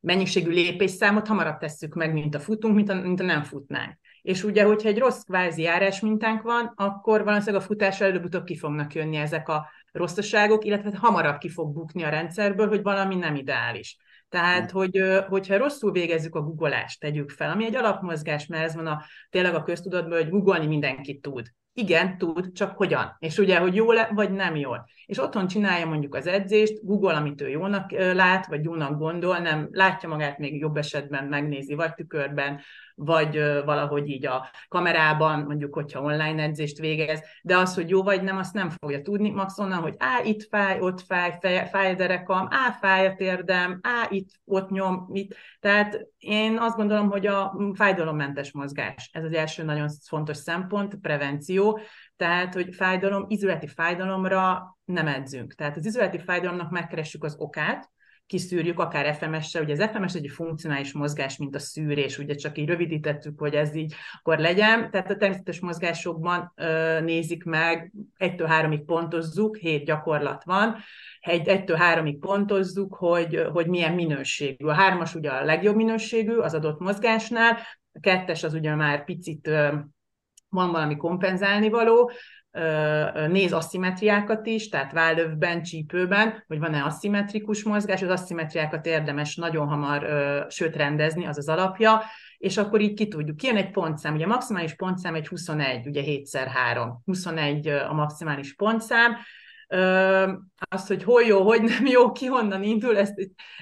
mennyiségű 0.01 0.51
lépésszámot 0.51 1.27
hamarabb 1.27 1.59
tesszük 1.59 1.95
meg, 1.95 2.13
mint 2.13 2.35
a 2.35 2.41
futunk, 2.41 2.75
mint 2.75 2.89
a, 2.89 2.95
mint 2.95 3.21
a 3.21 3.25
nem 3.25 3.43
futnánk. 3.43 3.99
És 4.23 4.45
ugye, 4.45 4.65
hogyha 4.65 4.89
egy 4.89 4.99
rossz 4.99 5.23
kvázi 5.23 5.63
járás 5.63 6.01
mintánk 6.01 6.43
van, 6.43 6.73
akkor 6.75 7.25
valószínűleg 7.25 7.63
a 7.63 7.67
futásra 7.67 8.07
előbb-utóbb 8.07 8.45
ki 8.45 8.57
fognak 8.57 8.95
jönni 8.95 9.17
ezek 9.17 9.49
a 9.49 9.69
rosszaságok, 9.93 10.65
illetve 10.65 10.91
hamarabb 10.95 11.39
ki 11.39 11.49
fog 11.49 11.73
bukni 11.73 12.03
a 12.03 12.09
rendszerből, 12.09 12.69
hogy 12.69 12.83
valami 12.83 13.15
nem 13.15 13.35
ideális. 13.35 13.97
Tehát, 14.29 14.71
hogy, 14.71 15.03
hogyha 15.29 15.57
rosszul 15.57 15.93
végezzük 15.93 16.35
a 16.35 16.43
googleást, 16.43 17.01
tegyük 17.01 17.31
fel, 17.31 17.51
ami 17.51 17.65
egy 17.65 17.75
alapmozgás, 17.75 18.47
mert 18.47 18.65
ez 18.65 18.75
van 18.75 18.87
a, 18.87 19.03
tényleg 19.31 19.55
a 19.55 19.63
köztudatban, 19.63 20.19
hogy 20.19 20.31
googolni 20.31 20.67
mindenki 20.67 21.19
tud. 21.19 21.47
Igen, 21.81 22.19
tud, 22.19 22.53
csak 22.53 22.77
hogyan? 22.77 23.17
És 23.19 23.39
ugye, 23.39 23.59
hogy 23.59 23.75
jól 23.75 23.97
vagy 24.15 24.31
nem 24.31 24.57
jól. 24.57 24.89
És 25.07 25.19
otthon 25.19 25.47
csinálja 25.47 25.87
mondjuk 25.87 26.15
az 26.15 26.27
edzést, 26.27 26.85
Google, 26.85 27.15
amit 27.15 27.41
ő 27.41 27.49
jónak 27.49 27.91
lát, 27.91 28.47
vagy 28.47 28.65
jónak 28.65 28.99
gondol, 28.99 29.39
nem 29.39 29.69
látja 29.73 30.09
magát 30.09 30.39
még 30.39 30.61
jobb 30.61 30.77
esetben, 30.77 31.25
megnézi, 31.25 31.75
vagy 31.75 31.95
tükörben, 31.95 32.61
vagy 32.95 33.43
valahogy 33.65 34.09
így 34.09 34.27
a 34.27 34.51
kamerában, 34.69 35.41
mondjuk, 35.41 35.75
hogyha 35.75 36.01
online 36.01 36.43
edzést 36.43 36.79
végez, 36.79 37.23
de 37.43 37.57
az, 37.57 37.75
hogy 37.75 37.89
jó 37.91 38.03
vagy 38.03 38.23
nem, 38.23 38.37
azt 38.37 38.55
nem 38.55 38.71
fogja 38.71 39.03
tudni, 39.03 39.31
max 39.31 39.59
onnan, 39.59 39.81
hogy 39.81 39.95
á, 39.99 40.21
itt 40.25 40.49
fáj, 40.49 40.81
ott 40.81 41.01
fáj, 41.01 41.39
fáj, 41.41 41.69
fáj 41.69 41.91
a 41.91 41.95
derekam, 41.95 42.49
á, 42.51 42.71
fáj 42.71 43.07
a 43.07 43.15
térdem, 43.15 43.81
á, 43.83 44.07
itt, 44.09 44.29
ott 44.45 44.71
nyom, 44.71 45.09
itt. 45.13 45.35
Tehát 45.61 46.07
én 46.19 46.59
azt 46.59 46.77
gondolom, 46.77 47.11
hogy 47.11 47.27
a 47.27 47.57
fájdalommentes 47.75 48.53
mozgás, 48.53 49.11
ez 49.13 49.25
az 49.25 49.33
első 49.33 49.63
nagyon 49.63 49.89
fontos 50.09 50.37
szempont, 50.37 50.95
prevenció, 50.95 51.70
tehát, 52.17 52.55
hogy 52.55 52.75
fájdalom, 52.75 53.25
izületi 53.29 53.67
fájdalomra 53.67 54.77
nem 54.85 55.07
edzünk. 55.07 55.55
Tehát 55.55 55.77
az 55.77 55.87
izületi 55.87 56.19
fájdalomnak 56.19 56.71
megkeressük 56.71 57.25
az 57.25 57.35
okát, 57.39 57.91
kiszűrjük, 58.31 58.79
akár 58.79 59.15
FMS-sel, 59.15 59.63
ugye 59.63 59.73
az 59.73 59.91
FMS 59.93 60.15
egy 60.15 60.31
funkcionális 60.31 60.93
mozgás, 60.93 61.37
mint 61.37 61.55
a 61.55 61.59
szűrés, 61.59 62.19
ugye 62.19 62.35
csak 62.35 62.59
így 62.59 62.69
rövidítettük, 62.69 63.39
hogy 63.39 63.55
ez 63.55 63.75
így 63.75 63.95
akkor 64.19 64.39
legyen, 64.39 64.91
tehát 64.91 65.11
a 65.11 65.17
természetes 65.17 65.61
mozgásokban 65.61 66.53
ö, 66.57 67.01
nézik 67.01 67.45
meg, 67.45 67.93
1 68.17 68.43
háromig 68.47 68.85
pontozzuk, 68.85 69.57
hét 69.57 69.85
gyakorlat 69.85 70.45
van, 70.45 70.77
egy, 71.21 71.49
1 71.49 71.73
háromig 71.77 72.19
pontozzuk, 72.19 72.95
hogy, 72.95 73.47
hogy 73.53 73.67
milyen 73.67 73.95
minőségű. 73.95 74.67
A 74.67 74.73
hármas 74.73 75.15
ugye 75.15 75.31
a 75.31 75.45
legjobb 75.45 75.77
minőségű 75.77 76.37
az 76.37 76.55
adott 76.55 76.81
mozgásnál, 76.81 77.59
a 77.93 78.01
kettes 78.01 78.45
az 78.45 78.55
ugye 78.55 78.75
már 78.75 79.05
picit 79.05 79.47
ö, 79.47 79.75
van 80.51 80.71
valami 80.71 80.97
kompenzálni 80.97 81.69
való, 81.69 82.11
néz 83.29 83.53
asszimetriákat 83.53 84.47
is, 84.47 84.69
tehát 84.69 84.93
vállövben, 84.93 85.63
csípőben, 85.63 86.45
hogy 86.47 86.59
van-e 86.59 86.85
asszimetrikus 86.85 87.65
mozgás, 87.65 88.03
az 88.03 88.09
asszimetriákat 88.09 88.87
érdemes 88.87 89.37
nagyon 89.37 89.69
hamar, 89.69 90.07
sőt 90.49 90.77
rendezni, 90.77 91.27
az 91.27 91.39
az 91.39 91.49
alapja, 91.49 92.03
és 92.39 92.57
akkor 92.57 92.81
így 92.81 92.95
ki 92.95 93.09
tudjuk. 93.09 93.37
Kijön 93.37 93.57
egy 93.57 93.71
pontszám, 93.71 94.15
ugye 94.15 94.25
a 94.25 94.29
maximális 94.29 94.75
pontszám 94.75 95.15
egy 95.15 95.29
21, 95.29 95.87
ugye 95.87 96.03
7x3, 96.05 96.89
21 97.05 97.69
a 97.69 97.93
maximális 97.93 98.55
pontszám, 98.55 99.17
az, 100.69 100.87
hogy 100.87 101.03
hol 101.03 101.23
jó, 101.23 101.43
hogy 101.43 101.63
nem 101.63 101.87
jó, 101.87 102.13
ki 102.13 102.27
honnan 102.27 102.63
indul, 102.63 102.99
ezt, 102.99 103.15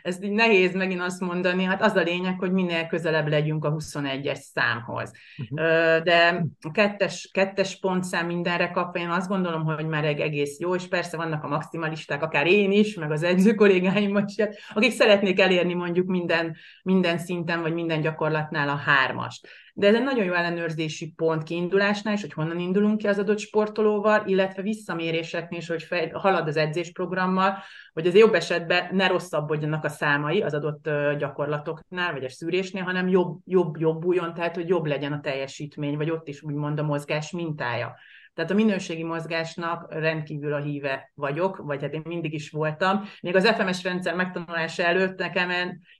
ezt 0.02 0.24
így 0.24 0.30
nehéz 0.30 0.74
megint 0.74 1.00
azt 1.00 1.20
mondani, 1.20 1.64
hát 1.64 1.82
az 1.82 1.96
a 1.96 2.02
lényeg, 2.02 2.38
hogy 2.38 2.52
minél 2.52 2.86
közelebb 2.86 3.28
legyünk 3.28 3.64
a 3.64 3.72
21-es 3.72 4.38
számhoz. 4.38 5.12
Uh-huh. 5.38 6.02
De 6.02 6.46
a 6.60 6.70
kettes, 6.70 7.30
kettes 7.32 7.78
pontszám 7.78 8.26
mindenre 8.26 8.70
kapva, 8.70 8.98
én 8.98 9.08
azt 9.08 9.28
gondolom, 9.28 9.64
hogy 9.64 9.86
már 9.86 10.04
egy 10.04 10.20
egész 10.20 10.58
jó, 10.58 10.74
és 10.74 10.88
persze 10.88 11.16
vannak 11.16 11.44
a 11.44 11.48
maximalisták, 11.48 12.22
akár 12.22 12.46
én 12.46 12.72
is, 12.72 12.94
meg 12.94 13.10
az 13.10 13.22
edző 13.22 13.54
kollégáim 13.54 14.16
is, 14.26 14.34
akik 14.74 14.92
szeretnék 14.92 15.40
elérni 15.40 15.74
mondjuk 15.74 16.06
minden, 16.06 16.56
minden 16.82 17.18
szinten, 17.18 17.60
vagy 17.60 17.74
minden 17.74 18.00
gyakorlatnál 18.00 18.68
a 18.68 18.76
hármast 18.76 19.48
de 19.78 19.86
ez 19.86 19.94
egy 19.94 20.02
nagyon 20.02 20.24
jó 20.24 20.32
ellenőrzési 20.32 21.12
pont 21.16 21.42
kiindulásnál 21.42 22.14
is, 22.14 22.20
hogy 22.20 22.32
honnan 22.32 22.58
indulunk 22.58 22.98
ki 22.98 23.06
az 23.06 23.18
adott 23.18 23.38
sportolóval, 23.38 24.22
illetve 24.26 24.62
visszaméréseknél 24.62 25.58
is, 25.58 25.68
hogy 25.68 25.82
fej, 25.82 26.08
halad 26.08 26.48
az 26.48 26.56
edzésprogrammal, 26.88 27.58
hogy 27.92 28.06
az 28.06 28.14
jobb 28.14 28.34
esetben 28.34 28.88
ne 28.94 29.06
rosszabbodjanak 29.06 29.84
a 29.84 29.88
számai 29.88 30.42
az 30.42 30.54
adott 30.54 30.90
gyakorlatoknál, 31.18 32.12
vagy 32.12 32.24
a 32.24 32.28
szűrésnél, 32.28 32.82
hanem 32.82 33.08
jobb, 33.08 33.38
jobb, 33.44 33.76
jobbuljon, 33.76 34.34
tehát 34.34 34.54
hogy 34.54 34.68
jobb 34.68 34.86
legyen 34.86 35.12
a 35.12 35.20
teljesítmény, 35.20 35.96
vagy 35.96 36.10
ott 36.10 36.28
is 36.28 36.42
úgymond 36.42 36.78
a 36.78 36.82
mozgás 36.82 37.30
mintája. 37.30 37.94
Tehát 38.34 38.50
a 38.50 38.54
minőségi 38.54 39.02
mozgásnak 39.02 39.92
rendkívül 39.94 40.52
a 40.52 40.60
híve 40.60 41.12
vagyok, 41.14 41.56
vagy 41.56 41.82
hát 41.82 41.92
én 41.92 42.02
mindig 42.04 42.34
is 42.34 42.50
voltam. 42.50 43.04
Még 43.20 43.36
az 43.36 43.48
FMS 43.48 43.82
rendszer 43.82 44.14
megtanulása 44.14 44.82
előtt 44.82 45.18
nekem 45.18 45.50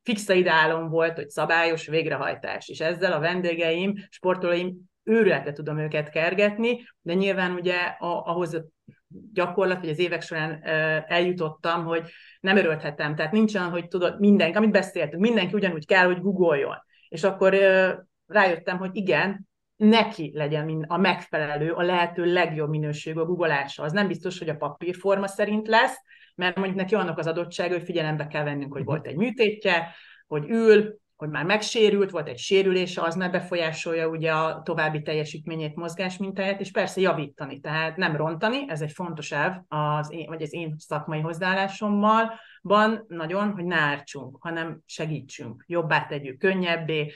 fixa 0.03 0.33
ideálom 0.33 0.89
volt, 0.89 1.17
hogy 1.17 1.29
szabályos 1.29 1.87
végrehajtás. 1.87 2.69
És 2.69 2.81
ezzel 2.81 3.13
a 3.13 3.21
vendégeim, 3.21 3.95
sportolóim 4.11 4.77
őrületre 5.03 5.53
tudom 5.53 5.79
őket 5.79 6.11
kergetni, 6.11 6.89
de 7.01 7.15
nyilván 7.15 7.53
ugye 7.53 7.77
ahhoz 7.99 8.55
a 8.55 8.65
gyakorlat, 9.33 9.81
vagy 9.81 9.89
az 9.89 9.99
évek 9.99 10.23
során 10.23 10.61
eljutottam, 11.07 11.85
hogy 11.85 12.11
nem 12.41 12.57
örölthetem. 12.57 13.15
Tehát 13.15 13.33
nincs 13.33 13.55
olyan, 13.55 13.71
hogy 13.71 13.89
tudod, 13.89 14.21
mindenki, 14.21 14.57
amit 14.57 14.71
beszéltünk, 14.71 15.23
mindenki 15.23 15.55
ugyanúgy 15.55 15.87
kell, 15.87 16.07
hogy 16.07 16.21
googoljon. 16.21 16.77
És 17.09 17.25
akkor 17.25 17.57
rájöttem, 18.27 18.79
hogy 18.79 18.91
igen, 18.93 19.49
neki 19.77 20.33
legyen 20.35 20.85
a 20.89 20.97
megfelelő, 20.97 21.73
a 21.73 21.83
lehető 21.83 22.33
legjobb 22.33 22.69
minőségű 22.69 23.19
a 23.19 23.25
googleása. 23.25 23.83
Az 23.83 23.93
nem 23.93 24.07
biztos, 24.07 24.39
hogy 24.39 24.49
a 24.49 24.57
papírforma 24.57 25.27
szerint 25.27 25.69
lesz, 25.69 25.97
mert 26.35 26.57
mondjuk 26.57 26.77
neki 26.77 26.95
annak 26.95 27.19
az 27.19 27.27
adottsága, 27.27 27.75
hogy 27.75 27.85
figyelembe 27.85 28.27
kell 28.27 28.45
vennünk, 28.45 28.73
hogy 28.73 28.85
volt 28.85 29.07
egy 29.07 29.17
műtétje, 29.17 29.95
hogy 30.27 30.51
ül, 30.51 30.99
hogy 31.19 31.29
már 31.29 31.45
megsérült, 31.45 32.11
volt 32.11 32.29
egy 32.29 32.39
sérülése, 32.39 33.03
az 33.03 33.15
már 33.15 33.31
befolyásolja 33.31 34.09
ugye 34.09 34.33
a 34.33 34.63
további 34.63 35.03
teljesítményét, 35.03 35.75
mozgásmintáját, 35.75 36.61
és 36.61 36.71
persze 36.71 37.01
javítani, 37.01 37.61
tehát 37.61 37.97
nem 37.97 38.17
rontani, 38.17 38.65
ez 38.69 38.81
egy 38.81 38.93
fontos 38.93 39.33
elv 39.33 39.55
az 39.69 40.13
én, 40.13 40.27
vagy 40.27 40.43
az 40.43 40.55
én 40.55 40.75
szakmai 40.79 41.21
hozzáállásommal, 41.21 42.33
van 42.63 43.05
nagyon, 43.09 43.53
hogy 43.53 43.65
ne 43.65 43.77
ártsunk, 43.77 44.37
hanem 44.41 44.81
segítsünk, 44.87 45.65
jobbá 45.67 46.07
tegyük, 46.07 46.39
könnyebbé, 46.39 47.13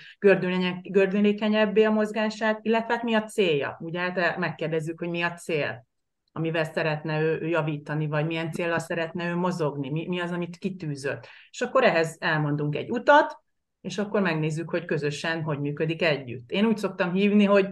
gördülékenyebbé 0.82 1.84
a 1.84 1.90
mozgását, 1.90 2.58
illetve 2.62 2.94
hát 2.94 3.02
mi 3.02 3.14
a 3.14 3.24
célja? 3.24 3.78
Ugye 3.80 4.00
hát 4.00 4.36
megkérdezzük, 4.36 4.98
hogy 4.98 5.08
mi 5.08 5.22
a 5.22 5.32
cél 5.32 5.86
amivel 6.32 6.64
szeretne 6.64 7.20
ő 7.20 7.46
javítani, 7.46 8.06
vagy 8.06 8.26
milyen 8.26 8.52
célra 8.52 8.78
szeretne 8.78 9.28
ő 9.28 9.34
mozogni, 9.34 9.90
mi, 9.90 10.06
mi 10.08 10.20
az, 10.20 10.30
amit 10.30 10.56
kitűzött. 10.56 11.28
És 11.50 11.60
akkor 11.60 11.84
ehhez 11.84 12.16
elmondunk 12.20 12.76
egy 12.76 12.90
utat, 12.90 13.42
és 13.82 13.98
akkor 13.98 14.20
megnézzük, 14.20 14.70
hogy 14.70 14.84
közösen 14.84 15.42
hogy 15.42 15.58
működik 15.58 16.02
együtt. 16.02 16.50
Én 16.50 16.64
úgy 16.64 16.76
szoktam 16.76 17.12
hívni, 17.12 17.44
hogy 17.44 17.68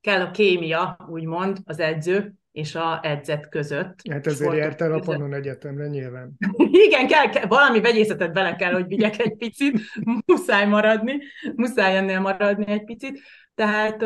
kell 0.00 0.20
a 0.20 0.30
kémia, 0.30 1.06
úgymond, 1.10 1.58
az 1.64 1.78
edző 1.78 2.34
és 2.52 2.74
a 2.74 3.00
edzet 3.02 3.48
között. 3.48 4.00
Hát 4.10 4.26
ezért 4.26 4.56
jártál 4.56 4.92
a 4.92 4.98
Pannon 4.98 5.34
Egyetemre 5.34 5.86
nyilván. 5.86 6.36
Igen, 6.86 7.06
kell, 7.06 7.28
kell, 7.28 7.46
valami 7.46 7.80
vegyészetet 7.80 8.32
bele 8.32 8.56
kell, 8.56 8.72
hogy 8.72 8.86
vigyek 8.86 9.18
egy 9.18 9.36
picit, 9.36 9.80
muszáj 10.26 10.66
maradni, 10.66 11.18
muszáj 11.54 11.96
ennél 11.96 12.20
maradni 12.20 12.66
egy 12.66 12.84
picit. 12.84 13.20
Tehát 13.54 14.02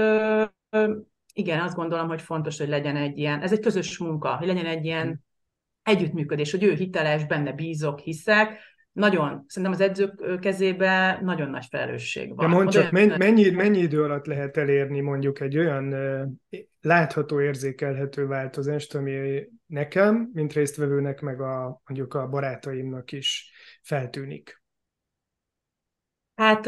igen, 1.32 1.60
azt 1.60 1.74
gondolom, 1.74 2.08
hogy 2.08 2.22
fontos, 2.22 2.58
hogy 2.58 2.68
legyen 2.68 2.96
egy 2.96 3.18
ilyen, 3.18 3.40
ez 3.40 3.52
egy 3.52 3.60
közös 3.60 3.98
munka, 3.98 4.36
hogy 4.36 4.46
legyen 4.46 4.66
egy 4.66 4.84
ilyen 4.84 5.24
együttműködés, 5.82 6.50
hogy 6.50 6.62
ő 6.62 6.74
hiteles, 6.74 7.26
benne 7.26 7.52
bízok, 7.52 7.98
hiszek, 7.98 8.58
nagyon, 8.92 9.44
szerintem 9.46 9.72
az 9.72 9.80
edzők 9.80 10.40
kezébe 10.40 11.18
nagyon 11.22 11.50
nagy 11.50 11.66
felelősség 11.70 12.36
van. 12.36 12.50
De 12.50 12.56
mondd 12.56 12.68
csak, 12.68 12.90
mennyi, 12.90 13.16
mennyi, 13.16 13.50
mennyi 13.50 13.78
idő 13.78 14.02
alatt 14.02 14.26
lehet 14.26 14.56
elérni 14.56 15.00
mondjuk 15.00 15.40
egy 15.40 15.58
olyan 15.58 15.94
látható, 16.80 17.40
érzékelhető 17.40 18.26
változást, 18.26 18.94
ami 18.94 19.42
nekem, 19.66 20.30
mint 20.32 20.52
résztvevőnek, 20.52 21.20
meg 21.20 21.40
a, 21.40 21.80
mondjuk 21.86 22.14
a 22.14 22.28
barátaimnak 22.28 23.12
is 23.12 23.52
feltűnik? 23.82 24.59
Hát 26.40 26.66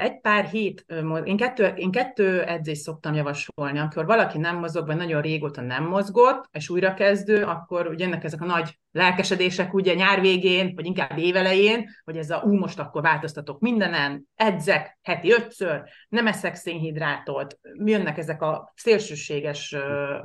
egy 0.00 0.20
pár 0.20 0.44
hét, 0.44 0.84
én 1.24 1.36
kettő, 1.36 1.66
én 1.66 1.90
kettő 1.90 2.42
edzést 2.42 2.80
szoktam 2.80 3.14
javasolni, 3.14 3.78
amikor 3.78 4.06
valaki 4.06 4.38
nem 4.38 4.56
mozog, 4.56 4.86
vagy 4.86 4.96
nagyon 4.96 5.22
régóta 5.22 5.60
nem 5.60 5.84
mozgott, 5.84 6.44
és 6.52 6.68
újra 6.68 6.94
kezdő, 6.94 7.42
akkor 7.42 7.86
ugye 7.86 8.04
ennek 8.04 8.24
ezek 8.24 8.40
a 8.40 8.44
nagy 8.44 8.78
lelkesedések 8.90 9.74
ugye 9.74 9.94
nyár 9.94 10.20
végén, 10.20 10.72
vagy 10.74 10.86
inkább 10.86 11.18
évelején, 11.18 11.88
hogy 12.04 12.16
ez 12.16 12.30
a 12.30 12.42
ú, 12.44 12.52
most 12.52 12.78
akkor 12.78 13.02
változtatok 13.02 13.60
mindenen, 13.60 14.24
edzek 14.34 14.98
heti 15.02 15.32
ötször, 15.32 15.82
nem 16.08 16.26
eszek 16.26 16.54
szénhidrátot, 16.54 17.58
jönnek 17.84 18.18
ezek 18.18 18.42
a 18.42 18.72
szélsőséges 18.74 19.76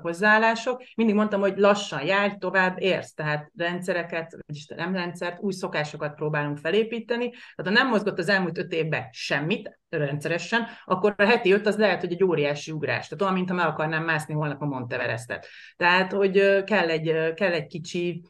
hozzáállások. 0.01 0.83
Mindig 0.95 1.15
mondtam, 1.15 1.41
hogy 1.41 1.57
lassan 1.57 2.05
járj, 2.05 2.33
tovább 2.37 2.81
érsz, 2.81 3.13
tehát 3.13 3.51
rendszereket, 3.57 4.37
vagyis 4.47 4.65
nem 4.67 4.93
rendszert, 4.93 5.39
új 5.41 5.51
szokásokat 5.51 6.15
próbálunk 6.15 6.57
felépíteni. 6.57 7.29
Tehát 7.29 7.63
ha 7.63 7.83
nem 7.83 7.87
mozgott 7.87 8.19
az 8.19 8.29
elmúlt 8.29 8.57
öt 8.59 8.71
évben 8.71 9.07
semmit, 9.11 9.79
rendszeresen, 9.89 10.67
akkor 10.85 11.13
a 11.17 11.23
heti 11.23 11.51
öt 11.51 11.67
az 11.67 11.77
lehet, 11.77 11.99
hogy 11.99 12.11
egy 12.11 12.23
óriási 12.23 12.71
ugrás. 12.71 13.07
Tehát 13.07 13.21
olyan, 13.21 13.33
mintha 13.33 13.55
meg 13.55 13.65
akarnám 13.65 14.03
mászni 14.03 14.33
holnap 14.33 14.61
a 14.61 14.65
Monteverestet. 14.65 15.47
Tehát, 15.75 16.11
hogy 16.11 16.63
kell 16.63 16.89
egy, 16.89 17.33
kell 17.33 17.51
egy 17.51 17.67
kicsi 17.67 18.23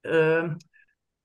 ö, 0.00 0.46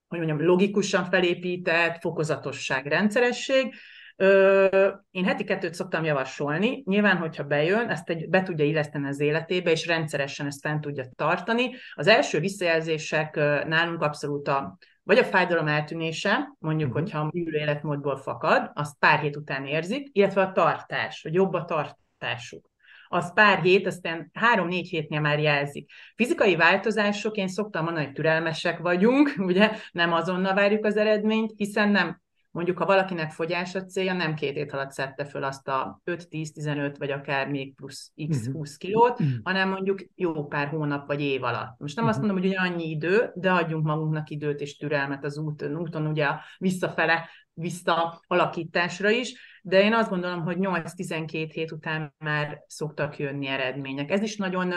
hogy 0.09 0.17
mondjam, 0.17 0.45
logikusan 0.45 1.05
felépített 1.05 2.01
fokozatosság, 2.01 2.85
rendszeresség. 2.85 3.73
Ö, 4.15 4.87
én 5.11 5.25
heti 5.25 5.43
kettőt 5.43 5.73
szoktam 5.73 6.03
javasolni. 6.03 6.83
Nyilván, 6.85 7.17
hogyha 7.17 7.43
bejön, 7.43 7.89
ezt 7.89 8.09
egy, 8.09 8.29
be 8.29 8.43
tudja 8.43 8.65
illeszteni 8.65 9.07
az 9.07 9.19
életébe, 9.19 9.71
és 9.71 9.85
rendszeresen 9.85 10.45
ezt 10.45 10.61
fent 10.61 10.81
tudja 10.81 11.05
tartani. 11.15 11.75
Az 11.93 12.07
első 12.07 12.39
visszajelzések 12.39 13.35
nálunk 13.67 14.01
abszolút 14.01 14.47
a 14.47 14.77
vagy 15.09 15.17
a 15.17 15.23
fájdalom 15.23 15.67
eltűnése, 15.67 16.55
mondjuk, 16.59 16.89
uh-huh. 16.89 17.03
hogyha 17.03 17.19
a 17.19 17.29
műlő 17.33 17.57
életmódból 17.57 18.17
fakad, 18.17 18.71
azt 18.73 18.99
pár 18.99 19.19
hét 19.19 19.35
után 19.35 19.65
érzik, 19.65 20.07
illetve 20.11 20.41
a 20.41 20.51
tartás, 20.51 21.21
hogy 21.21 21.33
jobb 21.33 21.53
a 21.53 21.65
tartásuk 21.65 22.69
az 23.07 23.33
pár 23.33 23.61
hét, 23.61 23.87
aztán 23.87 24.29
három-négy 24.33 24.89
hétnél 24.89 25.19
már 25.19 25.39
jelzik. 25.39 25.91
Fizikai 26.15 26.55
változások, 26.55 27.35
én 27.35 27.47
szoktam 27.47 27.83
mondani, 27.83 28.05
hogy 28.05 28.13
türelmesek 28.13 28.79
vagyunk, 28.79 29.33
ugye 29.49 29.71
nem 29.91 30.13
azonnal 30.13 30.53
várjuk 30.53 30.85
az 30.85 30.97
eredményt, 30.97 31.53
hiszen 31.55 31.89
nem 31.89 32.21
mondjuk 32.51 32.77
ha 32.77 32.85
valakinek 32.85 33.31
fogyás 33.31 33.75
a 33.75 33.85
célja, 33.85 34.13
nem 34.13 34.33
két 34.33 34.55
hét 34.55 34.73
alatt 34.73 34.91
szedte 34.91 35.25
föl 35.25 35.43
azt 35.43 35.67
a 35.67 36.01
5-10-15 36.05 36.95
vagy 36.97 37.11
akár 37.11 37.47
még 37.47 37.75
plusz 37.75 38.11
x 38.29 38.47
20 38.51 38.69
mhm. 38.69 38.77
kilót, 38.77 39.19
uh-huh. 39.19 39.35
hanem 39.43 39.69
mondjuk 39.69 39.99
jó 40.15 40.47
pár 40.47 40.67
hónap 40.67 41.07
vagy 41.07 41.21
év 41.21 41.43
alatt. 41.43 41.79
Most 41.79 41.95
nem 41.95 42.05
uh-huh. 42.05 42.19
azt 42.19 42.27
mondom, 42.27 42.49
hogy 42.49 42.55
annyi 42.55 42.89
idő, 42.89 43.31
de 43.35 43.51
adjunk 43.51 43.85
magunknak 43.85 44.29
időt 44.29 44.59
és 44.59 44.77
türelmet 44.77 45.23
az 45.23 45.37
úton, 45.37 45.77
úton 45.77 46.07
ugye 46.07 46.25
a 46.25 46.41
visszafele, 46.57 47.29
visszaalakításra 47.53 49.09
is, 49.09 49.59
de 49.61 49.83
én 49.83 49.93
azt 49.93 50.09
gondolom, 50.09 50.41
hogy 50.41 50.57
8-12 50.59 51.49
hét 51.51 51.71
után 51.71 52.13
már 52.17 52.63
szoktak 52.67 53.17
jönni 53.17 53.47
eredmények. 53.47 54.11
Ez 54.11 54.21
is 54.21 54.37
nagyon 54.37 54.73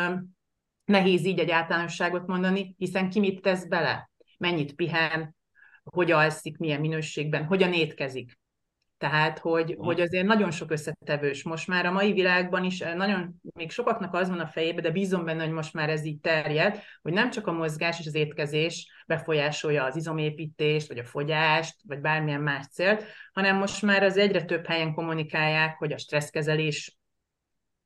nehéz 0.84 1.24
így 1.24 1.38
egy 1.38 1.50
általánosságot 1.50 2.26
mondani, 2.26 2.74
hiszen 2.78 3.10
ki 3.10 3.20
mit 3.20 3.42
tesz 3.42 3.66
bele, 3.66 4.10
mennyit 4.38 4.74
pihen, 4.74 5.36
hogy 5.84 6.10
alszik, 6.10 6.56
milyen 6.56 6.80
minőségben, 6.80 7.44
hogyan 7.44 7.72
étkezik. 7.72 8.40
Tehát, 8.98 9.38
hogy, 9.38 9.74
hogy 9.78 10.00
azért 10.00 10.26
nagyon 10.26 10.50
sok 10.50 10.70
összetevős. 10.70 11.42
Most 11.42 11.66
már 11.66 11.86
a 11.86 11.92
mai 11.92 12.12
világban 12.12 12.64
is 12.64 12.80
eh, 12.80 12.94
nagyon, 12.94 13.34
még 13.54 13.70
sokaknak 13.70 14.14
az 14.14 14.28
van 14.28 14.40
a 14.40 14.46
fejébe, 14.46 14.80
de 14.80 14.90
bízom 14.90 15.24
benne, 15.24 15.42
hogy 15.44 15.52
most 15.52 15.72
már 15.72 15.90
ez 15.90 16.04
így 16.04 16.20
terjed, 16.20 16.82
hogy 17.02 17.12
nem 17.12 17.30
csak 17.30 17.46
a 17.46 17.52
mozgás 17.52 18.00
és 18.00 18.06
az 18.06 18.14
étkezés 18.14 19.04
befolyásolja 19.06 19.84
az 19.84 19.96
izomépítést, 19.96 20.88
vagy 20.88 20.98
a 20.98 21.04
fogyást, 21.04 21.74
vagy 21.86 22.00
bármilyen 22.00 22.40
más 22.40 22.66
célt, 22.66 23.04
hanem 23.32 23.56
most 23.56 23.82
már 23.82 24.02
az 24.02 24.16
egyre 24.16 24.44
több 24.44 24.66
helyen 24.66 24.94
kommunikálják, 24.94 25.78
hogy 25.78 25.92
a 25.92 25.98
stresszkezelés 25.98 26.96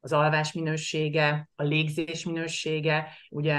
az 0.06 0.12
alvás 0.12 0.52
minősége, 0.52 1.48
a 1.56 1.62
légzés 1.62 2.24
minősége. 2.24 3.08
Ugye 3.30 3.56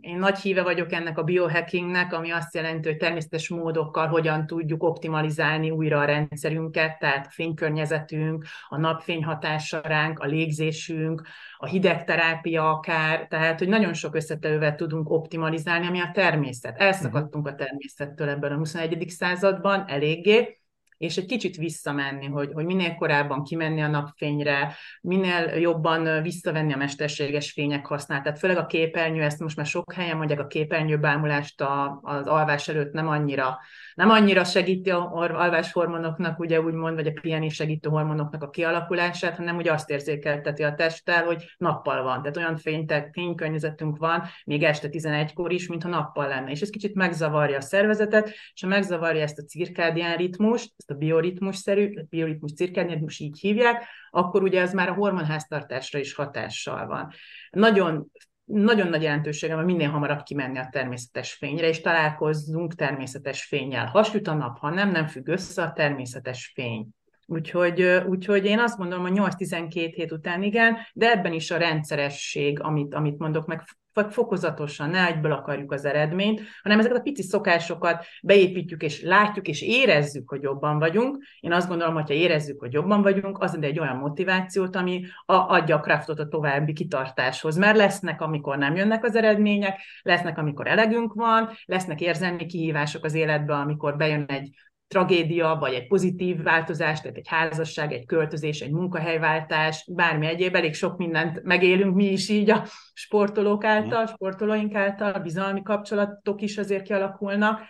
én 0.00 0.18
nagy 0.18 0.38
híve 0.38 0.62
vagyok 0.62 0.92
ennek 0.92 1.18
a 1.18 1.22
biohackingnek, 1.22 2.12
ami 2.12 2.30
azt 2.30 2.54
jelenti, 2.54 2.88
hogy 2.88 2.96
természetes 2.96 3.48
módokkal 3.48 4.06
hogyan 4.06 4.46
tudjuk 4.46 4.82
optimalizálni 4.82 5.70
újra 5.70 5.98
a 5.98 6.04
rendszerünket, 6.04 6.98
tehát 6.98 7.26
a 7.26 7.30
fénykörnyezetünk, 7.30 8.44
a 8.68 8.76
napfény 8.78 9.24
hatása 9.24 9.80
ránk, 9.84 10.18
a 10.18 10.26
légzésünk, 10.26 11.22
a 11.56 11.66
hidegterápia 11.66 12.70
akár, 12.70 13.26
tehát 13.26 13.58
hogy 13.58 13.68
nagyon 13.68 13.94
sok 13.94 14.14
összetevővel 14.14 14.74
tudunk 14.74 15.10
optimalizálni, 15.10 15.86
ami 15.86 16.00
a 16.00 16.10
természet. 16.12 16.80
Elszakadtunk 16.80 17.46
a 17.46 17.54
természettől 17.54 18.28
ebben 18.28 18.52
a 18.52 18.56
21. 18.56 19.04
században 19.08 19.84
eléggé, 19.86 20.57
és 20.98 21.16
egy 21.16 21.26
kicsit 21.26 21.56
visszamenni, 21.56 22.26
hogy, 22.26 22.50
hogy 22.52 22.64
minél 22.64 22.94
korábban 22.94 23.44
kimenni 23.44 23.82
a 23.82 23.88
napfényre, 23.88 24.74
minél 25.00 25.42
jobban 25.42 26.22
visszavenni 26.22 26.72
a 26.72 26.76
mesterséges 26.76 27.52
fények 27.52 27.86
használatát. 27.86 28.38
Főleg 28.38 28.56
a 28.56 28.66
képernyő, 28.66 29.22
ezt 29.22 29.38
most 29.38 29.56
már 29.56 29.66
sok 29.66 29.92
helyen 29.92 30.16
mondják, 30.16 30.40
a 30.40 30.46
képernyőbámulást 30.46 31.60
a, 31.60 32.00
az 32.02 32.26
alvás 32.26 32.68
előtt 32.68 32.92
nem 32.92 33.08
annyira, 33.08 33.58
nem 33.94 34.10
annyira 34.10 34.44
segíti 34.44 34.90
a 34.90 35.12
alváshormonoknak, 35.12 36.38
ugye 36.38 36.60
úgymond, 36.60 36.94
vagy 36.94 37.06
a 37.06 37.20
pihenés 37.20 37.54
segítő 37.54 37.88
hormonoknak 37.88 38.42
a 38.42 38.50
kialakulását, 38.50 39.36
hanem 39.36 39.56
ugye 39.56 39.72
azt 39.72 39.90
érzékelteti 39.90 40.62
a 40.62 40.74
testtel, 40.74 41.24
hogy 41.24 41.44
nappal 41.58 42.02
van. 42.02 42.20
Tehát 42.22 42.36
olyan 42.36 42.56
fénytek, 42.56 43.12
fénykörnyezetünk 43.12 43.96
van, 43.96 44.22
még 44.44 44.62
este 44.62 44.88
11-kor 44.90 45.52
is, 45.52 45.68
mintha 45.68 45.88
nappal 45.88 46.28
lenne. 46.28 46.50
És 46.50 46.60
ez 46.60 46.70
kicsit 46.70 46.94
megzavarja 46.94 47.56
a 47.56 47.60
szervezetet, 47.60 48.28
és 48.54 48.60
ha 48.60 48.68
megzavarja 48.68 49.22
ezt 49.22 49.38
a 49.38 49.42
cirkádián 49.42 50.16
ritmust, 50.16 50.72
ezt 50.88 51.00
a 51.00 51.04
bioritmus-szerű, 51.04 51.94
bioritmus 52.08 52.52
cirkádiánus 52.52 53.18
így 53.18 53.38
hívják, 53.38 53.84
akkor 54.10 54.42
ugye 54.42 54.60
ez 54.60 54.72
már 54.72 54.88
a 54.88 54.94
hormonháztartásra 54.94 55.98
is 55.98 56.14
hatással 56.14 56.86
van. 56.86 57.12
Nagyon 57.50 58.10
nagyon 58.44 58.88
nagy 58.88 59.02
jelentősége 59.02 59.54
van 59.54 59.64
minél 59.64 59.90
hamarabb 59.90 60.22
kimenni 60.22 60.58
a 60.58 60.68
természetes 60.70 61.32
fényre, 61.32 61.68
és 61.68 61.80
találkozzunk 61.80 62.74
természetes 62.74 63.44
fényjel. 63.44 63.86
Ha 63.86 64.02
süt 64.02 64.28
a 64.28 64.34
nap, 64.34 64.58
ha 64.58 64.70
nem, 64.70 64.90
nem 64.90 65.06
függ 65.06 65.28
össze 65.28 65.62
a 65.62 65.72
természetes 65.72 66.52
fény. 66.54 66.86
Úgyhogy, 67.26 67.82
úgyhogy 68.06 68.44
én 68.44 68.58
azt 68.58 68.78
mondom, 68.78 69.00
hogy 69.00 69.12
8-12 69.14 69.92
hét 69.94 70.12
után 70.12 70.42
igen, 70.42 70.76
de 70.92 71.10
ebben 71.10 71.32
is 71.32 71.50
a 71.50 71.56
rendszeresség, 71.56 72.60
amit, 72.60 72.94
amit 72.94 73.18
mondok, 73.18 73.46
meg 73.46 73.62
fokozatosan, 74.06 74.90
ne 74.90 75.06
egyből 75.06 75.32
akarjuk 75.32 75.72
az 75.72 75.84
eredményt, 75.84 76.40
hanem 76.62 76.78
ezeket 76.78 76.96
a 76.96 77.02
pici 77.02 77.22
szokásokat 77.22 78.04
beépítjük, 78.22 78.82
és 78.82 79.02
látjuk, 79.02 79.48
és 79.48 79.62
érezzük, 79.62 80.28
hogy 80.28 80.42
jobban 80.42 80.78
vagyunk. 80.78 81.22
Én 81.40 81.52
azt 81.52 81.68
gondolom, 81.68 81.94
hogy 81.94 82.06
ha 82.06 82.14
érezzük, 82.14 82.60
hogy 82.60 82.72
jobban 82.72 83.02
vagyunk, 83.02 83.38
az 83.38 83.58
egy 83.60 83.78
olyan 83.78 83.96
motivációt, 83.96 84.76
ami 84.76 85.04
a, 85.26 85.34
adja 85.34 85.76
a 85.76 85.80
kraftot 85.80 86.18
a 86.18 86.28
további 86.28 86.72
kitartáshoz. 86.72 87.56
Mert 87.56 87.76
lesznek, 87.76 88.20
amikor 88.20 88.58
nem 88.58 88.76
jönnek 88.76 89.04
az 89.04 89.16
eredmények, 89.16 89.80
lesznek, 90.02 90.38
amikor 90.38 90.66
elegünk 90.66 91.12
van, 91.14 91.50
lesznek 91.64 92.00
érzelmi 92.00 92.46
kihívások 92.46 93.04
az 93.04 93.14
életbe, 93.14 93.54
amikor 93.54 93.96
bejön 93.96 94.24
egy 94.28 94.50
tragédia, 94.88 95.56
vagy 95.60 95.72
egy 95.74 95.86
pozitív 95.86 96.42
változás, 96.42 97.00
tehát 97.00 97.16
egy 97.16 97.28
házasság, 97.28 97.92
egy 97.92 98.06
költözés, 98.06 98.60
egy 98.60 98.70
munkahelyváltás, 98.70 99.84
bármi 99.90 100.26
egyéb, 100.26 100.54
elég 100.54 100.74
sok 100.74 100.96
mindent 100.96 101.42
megélünk 101.42 101.94
mi 101.94 102.04
is 102.04 102.28
így 102.28 102.50
a 102.50 102.64
sportolók 102.92 103.64
által, 103.64 104.06
sportolóink 104.06 104.74
által, 104.74 105.20
bizalmi 105.20 105.62
kapcsolatok 105.62 106.40
is 106.40 106.58
azért 106.58 106.82
kialakulnak, 106.82 107.60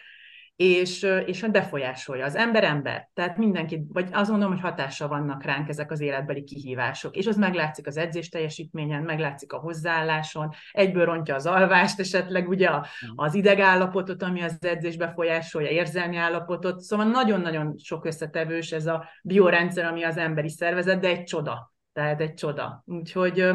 és, 0.59 1.07
és 1.27 1.41
befolyásolja 1.51 2.25
az 2.25 2.37
ember 2.37 2.65
ember. 2.65 3.11
Tehát 3.15 3.37
mindenki, 3.37 3.87
vagy 3.93 4.09
azt 4.13 4.31
mondom, 4.31 4.51
hogy 4.51 4.61
hatása 4.61 5.09
vannak 5.09 5.43
ránk 5.43 5.69
ezek 5.69 5.91
az 5.91 6.01
életbeli 6.01 6.45
kihívások. 6.45 7.17
És 7.17 7.27
az 7.27 7.37
meglátszik 7.37 7.87
az 7.87 7.97
edzés 7.97 8.29
teljesítményen, 8.29 9.03
meglátszik 9.03 9.53
a 9.53 9.59
hozzáálláson, 9.59 10.51
egyből 10.71 11.05
rontja 11.05 11.35
az 11.35 11.47
alvást, 11.47 12.01
esetleg 12.01 12.49
ugye 12.49 12.71
az 13.15 13.35
idegállapotot, 13.35 14.23
ami 14.23 14.43
az 14.43 14.57
edzés 14.61 14.97
befolyásolja, 14.97 15.71
érzelmi 15.71 16.17
állapotot. 16.17 16.81
Szóval 16.81 17.07
nagyon-nagyon 17.07 17.75
sok 17.79 18.05
összetevős 18.05 18.73
ez 18.73 18.87
a 18.87 19.09
biorendszer, 19.23 19.85
ami 19.85 20.03
az 20.03 20.17
emberi 20.17 20.49
szervezet, 20.49 21.01
de 21.01 21.09
egy 21.09 21.25
csoda. 21.25 21.73
Tehát 21.93 22.21
egy 22.21 22.35
csoda. 22.35 22.83
Úgyhogy 22.87 23.51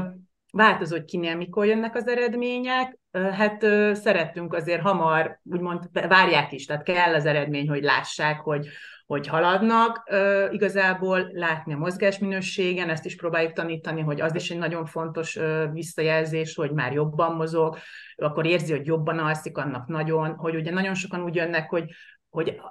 változó, 0.53 0.95
hogy 0.95 1.05
kinél 1.05 1.35
mikor 1.35 1.65
jönnek 1.65 1.95
az 1.95 2.07
eredmények, 2.07 2.97
hát 3.11 3.61
szerettünk 3.95 4.53
azért 4.53 4.81
hamar, 4.81 5.39
úgymond 5.43 5.89
várják 5.91 6.51
is, 6.51 6.65
tehát 6.65 6.83
kell 6.83 7.13
az 7.13 7.25
eredmény, 7.25 7.69
hogy 7.69 7.83
lássák, 7.83 8.39
hogy, 8.39 8.67
hogy 9.05 9.27
haladnak. 9.27 10.09
Igazából 10.51 11.29
látni 11.31 11.73
a 11.73 11.77
mozgásminőségen, 11.77 12.89
ezt 12.89 13.05
is 13.05 13.15
próbáljuk 13.15 13.51
tanítani, 13.51 14.01
hogy 14.01 14.21
az 14.21 14.35
is 14.35 14.51
egy 14.51 14.57
nagyon 14.57 14.85
fontos 14.85 15.39
visszajelzés, 15.71 16.55
hogy 16.55 16.71
már 16.71 16.93
jobban 16.93 17.35
mozog, 17.35 17.77
akkor 18.15 18.45
érzi, 18.45 18.71
hogy 18.71 18.85
jobban 18.85 19.19
alszik, 19.19 19.57
annak 19.57 19.87
nagyon, 19.87 20.35
hogy 20.35 20.55
ugye 20.55 20.71
nagyon 20.71 20.93
sokan 20.93 21.23
úgy 21.23 21.35
jönnek, 21.35 21.69
hogy, 21.69 21.91
hogy 22.29 22.61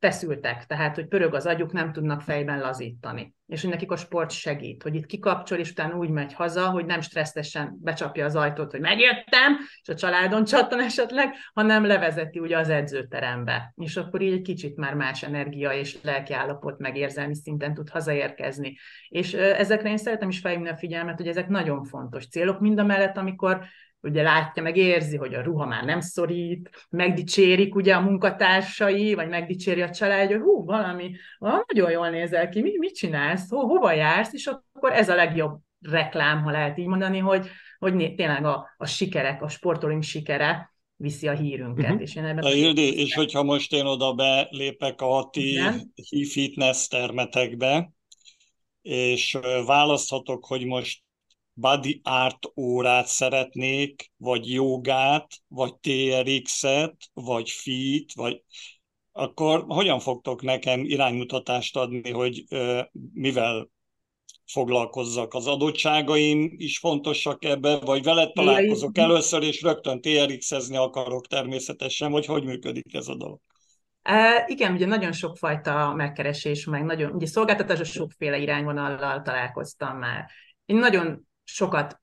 feszültek, 0.00 0.66
tehát 0.66 0.94
hogy 0.94 1.06
pörög 1.06 1.34
az 1.34 1.46
agyuk, 1.46 1.72
nem 1.72 1.92
tudnak 1.92 2.20
fejben 2.20 2.60
lazítani. 2.60 3.34
És 3.46 3.60
hogy 3.60 3.70
nekik 3.70 3.90
a 3.90 3.96
sport 3.96 4.30
segít, 4.30 4.82
hogy 4.82 4.94
itt 4.94 5.06
kikapcsol, 5.06 5.58
és 5.58 5.70
utána 5.70 5.96
úgy 5.96 6.08
megy 6.08 6.34
haza, 6.34 6.70
hogy 6.70 6.84
nem 6.84 7.00
stresszesen 7.00 7.78
becsapja 7.80 8.24
az 8.24 8.36
ajtót, 8.36 8.70
hogy 8.70 8.80
megjöttem, 8.80 9.56
és 9.82 9.88
a 9.88 9.94
családon 9.94 10.44
csattan 10.44 10.80
esetleg, 10.80 11.34
hanem 11.52 11.84
levezeti 11.86 12.38
ugye 12.38 12.58
az 12.58 12.68
edzőterembe. 12.68 13.72
És 13.76 13.96
akkor 13.96 14.20
így 14.20 14.32
egy 14.32 14.42
kicsit 14.42 14.76
már 14.76 14.94
más 14.94 15.22
energia 15.22 15.72
és 15.72 15.98
lelkiállapot, 16.02 16.78
meg 16.78 16.96
érzelmi 16.96 17.34
szinten 17.34 17.74
tud 17.74 17.88
hazaérkezni. 17.88 18.76
És 19.08 19.32
ezekre 19.34 19.88
én 19.88 19.96
szeretem 19.96 20.28
is 20.28 20.38
felhívni 20.38 20.68
a 20.68 20.76
figyelmet, 20.76 21.16
hogy 21.16 21.28
ezek 21.28 21.48
nagyon 21.48 21.84
fontos 21.84 22.28
célok, 22.28 22.60
mind 22.60 22.78
a 22.78 22.84
mellett, 22.84 23.16
amikor 23.16 23.64
ugye 24.02 24.22
látja, 24.22 24.62
meg 24.62 24.76
érzi, 24.76 25.16
hogy 25.16 25.34
a 25.34 25.42
ruha 25.42 25.66
már 25.66 25.84
nem 25.84 26.00
szorít, 26.00 26.86
megdicsérik 26.90 27.74
ugye 27.74 27.94
a 27.94 28.00
munkatársai, 28.00 29.14
vagy 29.14 29.28
megdicséri 29.28 29.82
a 29.82 29.90
család, 29.90 30.30
hogy 30.30 30.40
hú, 30.40 30.64
valami, 30.64 31.12
valami 31.38 31.62
nagyon 31.72 31.90
jól 31.90 32.10
nézel 32.10 32.48
ki, 32.48 32.60
mi, 32.60 32.78
mit 32.78 32.94
csinálsz, 32.94 33.50
Ho, 33.50 33.58
hova 33.66 33.92
jársz, 33.92 34.32
és 34.32 34.46
akkor 34.46 34.92
ez 34.92 35.08
a 35.08 35.14
legjobb 35.14 35.58
reklám, 35.80 36.42
ha 36.42 36.50
lehet 36.50 36.78
így 36.78 36.86
mondani, 36.86 37.18
hogy, 37.18 37.46
hogy 37.78 38.14
tényleg 38.14 38.44
a, 38.44 38.74
a 38.76 38.86
sikerek, 38.86 39.42
a 39.42 39.48
sportolóink 39.48 40.02
sikere 40.02 40.74
viszi 40.96 41.28
a 41.28 41.32
hírünket. 41.32 41.84
Uh-huh. 41.84 42.00
És, 42.00 42.16
én 42.16 42.24
ebben 42.24 42.44
a 42.44 42.50
Ildi, 42.50 43.00
és 43.00 43.14
hogyha 43.14 43.42
most 43.42 43.72
én 43.72 43.84
oda 43.84 44.12
belépek 44.12 45.00
a 45.00 45.28
ti 45.30 45.60
fitness 46.30 46.86
termetekbe, 46.86 47.92
és 48.82 49.38
választhatok, 49.66 50.44
hogy 50.44 50.64
most 50.64 51.02
body 51.60 52.00
art 52.04 52.38
órát 52.56 53.06
szeretnék, 53.06 54.10
vagy 54.16 54.52
jogát, 54.52 55.26
vagy 55.48 55.74
TRX-et, 55.74 56.96
vagy 57.12 57.50
fit, 57.50 58.12
vagy 58.12 58.42
akkor 59.12 59.64
hogyan 59.68 60.00
fogtok 60.00 60.42
nekem 60.42 60.84
iránymutatást 60.84 61.76
adni, 61.76 62.10
hogy 62.10 62.44
ö, 62.48 62.80
mivel 63.12 63.68
foglalkozzak? 64.52 65.34
Az 65.34 65.46
adottságaim 65.46 66.54
is 66.56 66.78
fontosak 66.78 67.44
ebbe, 67.44 67.78
vagy 67.78 68.02
veled 68.02 68.32
találkozok 68.32 68.98
először, 68.98 69.42
és 69.42 69.62
rögtön 69.62 70.00
TRX-ezni 70.00 70.76
akarok 70.76 71.26
természetesen, 71.26 72.10
vagy 72.10 72.26
hogy 72.26 72.44
működik 72.44 72.94
ez 72.94 73.08
a 73.08 73.16
dolog? 73.16 73.38
E, 74.02 74.44
igen, 74.46 74.72
ugye 74.72 74.86
nagyon 74.86 75.12
sokfajta 75.12 75.94
megkeresés, 75.94 76.64
meg 76.64 76.84
nagyon, 76.84 77.12
ugye 77.12 77.26
szolgáltatás 77.26 77.90
sokféle 77.90 78.38
irányvonallal 78.38 79.22
találkoztam 79.22 79.98
már. 79.98 80.30
Én 80.64 80.76
nagyon 80.76 81.28
sokat 81.54 82.00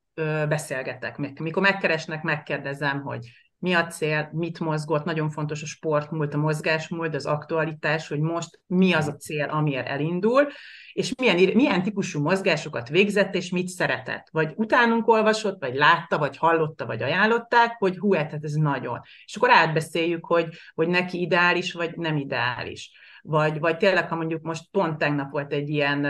beszélgetek. 0.48 1.18
Mikor 1.40 1.62
megkeresnek, 1.62 2.24
megkérdezem, 2.24 3.02
hogy 3.02 3.28
mi 3.60 3.74
a 3.74 3.88
cél, 3.88 4.30
mit 4.34 4.60
mozgott, 4.60 5.04
nagyon 5.04 5.30
fontos 5.30 5.62
a 5.62 5.66
sportmúlt, 5.66 6.34
a 6.34 6.38
mozgásmúlt, 6.38 7.16
az 7.16 7.26
aktualitás, 7.26 8.08
hogy 8.08 8.20
most 8.20 8.60
mi 8.68 8.94
az 8.94 9.08
a 9.08 9.16
cél, 9.16 9.50
amiért 9.50 9.88
elindul, 9.88 10.48
és 10.94 11.14
milyen, 11.18 11.56
milyen 11.56 11.84
típusú 11.84 12.22
mozgásokat 12.22 12.90
végzett, 12.90 13.36
és 13.36 13.50
mit 13.50 13.68
szeretett. 13.68 14.28
Vagy 14.32 14.54
utánunk 14.56 15.08
olvasott, 15.08 15.60
vagy 15.60 15.76
látta, 15.76 16.18
vagy 16.18 16.38
hallotta, 16.38 16.86
vagy 16.86 17.02
ajánlották, 17.02 17.76
hogy 17.78 17.98
hú, 17.98 18.14
hát 18.14 18.38
ez 18.42 18.54
nagyon. 18.54 19.00
És 19.26 19.36
akkor 19.36 19.52
átbeszéljük, 19.52 20.26
hogy, 20.26 20.48
hogy 20.74 20.88
neki 20.88 21.22
ideális, 21.22 21.74
vagy 21.74 21.96
nem 21.96 22.18
ideális. 22.18 22.92
Vagy, 23.22 23.60
vagy 23.60 23.78
tényleg, 23.78 24.10
ha 24.10 24.16
mondjuk 24.16 24.42
most 24.42 24.64
pont 24.72 24.98
tegnap 24.98 25.32
volt 25.32 25.54
egy 25.54 25.70
ilyen 25.70 26.06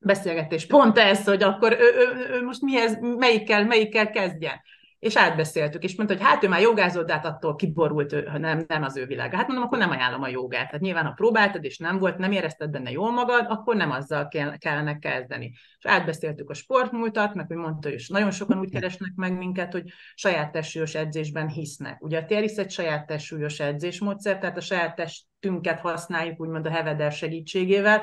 beszélgetés 0.00 0.66
pont 0.66 0.98
ez, 0.98 1.24
hogy 1.24 1.42
akkor 1.42 1.72
ő, 1.72 1.76
ő, 1.76 2.34
ő 2.34 2.44
most 2.44 2.62
mihez, 2.62 2.98
melyikkel, 3.00 3.64
melyikkel 3.64 4.10
kezdjen. 4.10 4.60
És 4.98 5.16
átbeszéltük, 5.16 5.82
és 5.82 5.96
mondta, 5.96 6.16
hogy 6.16 6.24
hát 6.24 6.44
ő 6.44 6.48
már 6.48 6.60
jogázott, 6.60 7.06
de 7.06 7.12
hát 7.12 7.24
attól 7.24 7.56
kiborult, 7.56 8.12
ő, 8.12 8.30
nem, 8.38 8.64
nem 8.68 8.82
az 8.82 8.96
ő 8.96 9.06
világa. 9.06 9.36
Hát 9.36 9.46
mondom, 9.46 9.64
akkor 9.64 9.78
nem 9.78 9.90
ajánlom 9.90 10.22
a 10.22 10.28
jogát. 10.28 10.70
Hát 10.70 10.80
nyilván, 10.80 11.04
ha 11.04 11.12
próbáltad, 11.12 11.64
és 11.64 11.78
nem 11.78 11.98
volt, 11.98 12.18
nem 12.18 12.32
érezted 12.32 12.70
benne 12.70 12.90
jól 12.90 13.10
magad, 13.10 13.46
akkor 13.48 13.76
nem 13.76 13.90
azzal 13.90 14.28
kell, 14.28 14.56
kellene 14.56 14.98
kezdeni. 14.98 15.52
És 15.78 15.86
átbeszéltük 15.86 16.50
a 16.50 16.54
sportmúltat, 16.54 17.34
meg 17.34 17.46
hogy 17.46 17.56
mondta, 17.56 17.88
hogy 17.88 18.04
nagyon 18.08 18.30
sokan 18.30 18.58
úgy 18.58 18.70
keresnek 18.70 19.12
meg 19.14 19.36
minket, 19.36 19.72
hogy 19.72 19.84
saját 20.14 20.52
testsúlyos 20.52 20.94
edzésben 20.94 21.48
hisznek. 21.48 22.02
Ugye 22.02 22.18
a 22.18 22.24
TRX 22.24 22.56
egy 22.56 22.70
saját 22.70 23.06
testsúlyos 23.06 23.60
edzésmódszer, 23.60 24.38
tehát 24.38 24.56
a 24.56 24.60
saját 24.60 24.94
testünket 24.94 25.80
használjuk 25.80 26.40
úgymond 26.40 26.66
a 26.66 26.70
Heveder 26.70 27.12
segítségével, 27.12 28.02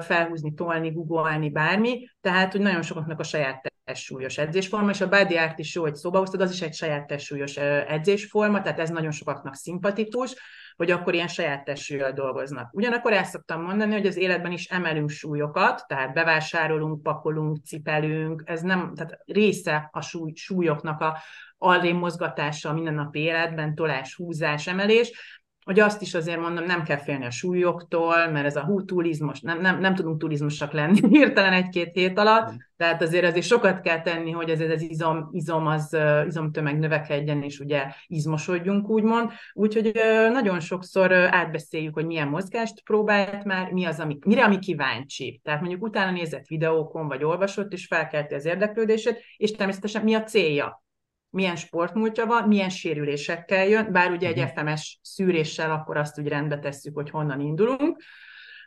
felhúzni, 0.00 0.54
tolni, 0.54 0.90
googolni, 0.90 1.50
bármi, 1.50 2.08
tehát, 2.20 2.52
hogy 2.52 2.60
nagyon 2.60 2.82
sokaknak 2.82 3.20
a 3.20 3.22
saját 3.22 3.72
testsúlyos 3.84 4.38
edzésforma, 4.38 4.90
és 4.90 5.00
a 5.00 5.08
body 5.08 5.36
art 5.36 5.58
is 5.58 5.74
jó, 5.74 5.82
hogy 5.82 5.94
szóba 5.94 6.18
hoztad, 6.18 6.40
az 6.40 6.52
is 6.52 6.62
egy 6.62 6.74
saját 6.74 7.06
testsúlyos 7.06 7.56
edzésforma, 7.56 8.62
tehát 8.62 8.78
ez 8.78 8.90
nagyon 8.90 9.10
sokaknak 9.10 9.54
szimpatikus, 9.54 10.34
hogy 10.76 10.90
akkor 10.90 11.14
ilyen 11.14 11.28
saját 11.28 11.64
testsúlyjal 11.64 12.12
dolgoznak. 12.12 12.74
Ugyanakkor 12.74 13.12
el 13.12 13.24
szoktam 13.24 13.62
mondani, 13.62 13.92
hogy 13.92 14.06
az 14.06 14.16
életben 14.16 14.52
is 14.52 14.66
emelünk 14.66 15.10
súlyokat, 15.10 15.84
tehát 15.86 16.12
bevásárolunk, 16.12 17.02
pakolunk, 17.02 17.64
cipelünk, 17.64 18.42
ez 18.46 18.62
nem, 18.62 18.92
tehát 18.94 19.18
része 19.26 19.88
a 19.92 20.00
súly, 20.00 20.32
súlyoknak 20.34 21.00
a 21.00 21.18
alrém 21.58 21.96
mozgatása 21.96 22.68
a 22.68 22.72
mindennapi 22.72 23.18
életben, 23.18 23.74
tolás, 23.74 24.14
húzás, 24.14 24.66
emelés, 24.66 25.42
hogy 25.64 25.80
azt 25.80 26.02
is 26.02 26.14
azért 26.14 26.40
mondom, 26.40 26.64
nem 26.64 26.82
kell 26.82 26.96
félni 26.96 27.24
a 27.24 27.30
súlyoktól, 27.30 28.28
mert 28.30 28.46
ez 28.46 28.56
a 28.56 28.64
hú 28.64 28.84
túlizmus, 28.84 29.40
nem, 29.40 29.60
nem, 29.60 29.80
nem 29.80 29.94
tudunk 29.94 30.20
túlizmusak 30.20 30.72
lenni 30.72 31.00
hirtelen 31.18 31.52
egy-két 31.52 31.92
hét 31.92 32.18
alatt, 32.18 32.52
tehát 32.76 33.02
azért 33.02 33.24
azért 33.24 33.46
sokat 33.46 33.80
kell 33.80 34.00
tenni, 34.00 34.30
hogy 34.30 34.50
ez 34.50 34.60
az 34.60 34.82
izom, 34.82 35.28
izom 35.32 35.66
az 35.66 35.96
izomtömeg 36.26 36.78
növekedjen, 36.78 37.42
és 37.42 37.60
ugye 37.60 37.86
izmosodjunk, 38.06 38.88
úgymond. 38.88 39.30
Úgyhogy 39.52 39.92
nagyon 40.32 40.60
sokszor 40.60 41.12
átbeszéljük, 41.12 41.94
hogy 41.94 42.06
milyen 42.06 42.28
mozgást 42.28 42.82
próbált 42.82 43.44
már, 43.44 43.72
mi 43.72 43.84
az, 43.84 44.00
ami, 44.00 44.18
mire 44.26 44.44
ami 44.44 44.58
kíváncsi. 44.58 45.40
Tehát 45.44 45.60
mondjuk 45.60 45.82
utána 45.82 46.10
nézett 46.10 46.46
videókon, 46.46 47.08
vagy 47.08 47.24
olvasott, 47.24 47.72
és 47.72 47.86
felkelti 47.86 48.34
az 48.34 48.44
érdeklődését, 48.44 49.22
és 49.36 49.50
természetesen 49.50 50.02
mi 50.02 50.14
a 50.14 50.22
célja 50.22 50.83
milyen 51.34 51.56
sportmúltja 51.56 52.26
van, 52.26 52.48
milyen 52.48 52.68
sérülésekkel 52.68 53.66
jön, 53.66 53.92
bár 53.92 54.10
ugye 54.10 54.28
egy 54.28 54.36
mhm. 54.36 54.46
FMS 54.46 54.98
szűréssel 55.02 55.70
akkor 55.70 55.96
azt 55.96 56.18
úgy 56.18 56.28
rendbe 56.28 56.58
tesszük, 56.58 56.94
hogy 56.94 57.10
honnan 57.10 57.40
indulunk, 57.40 58.02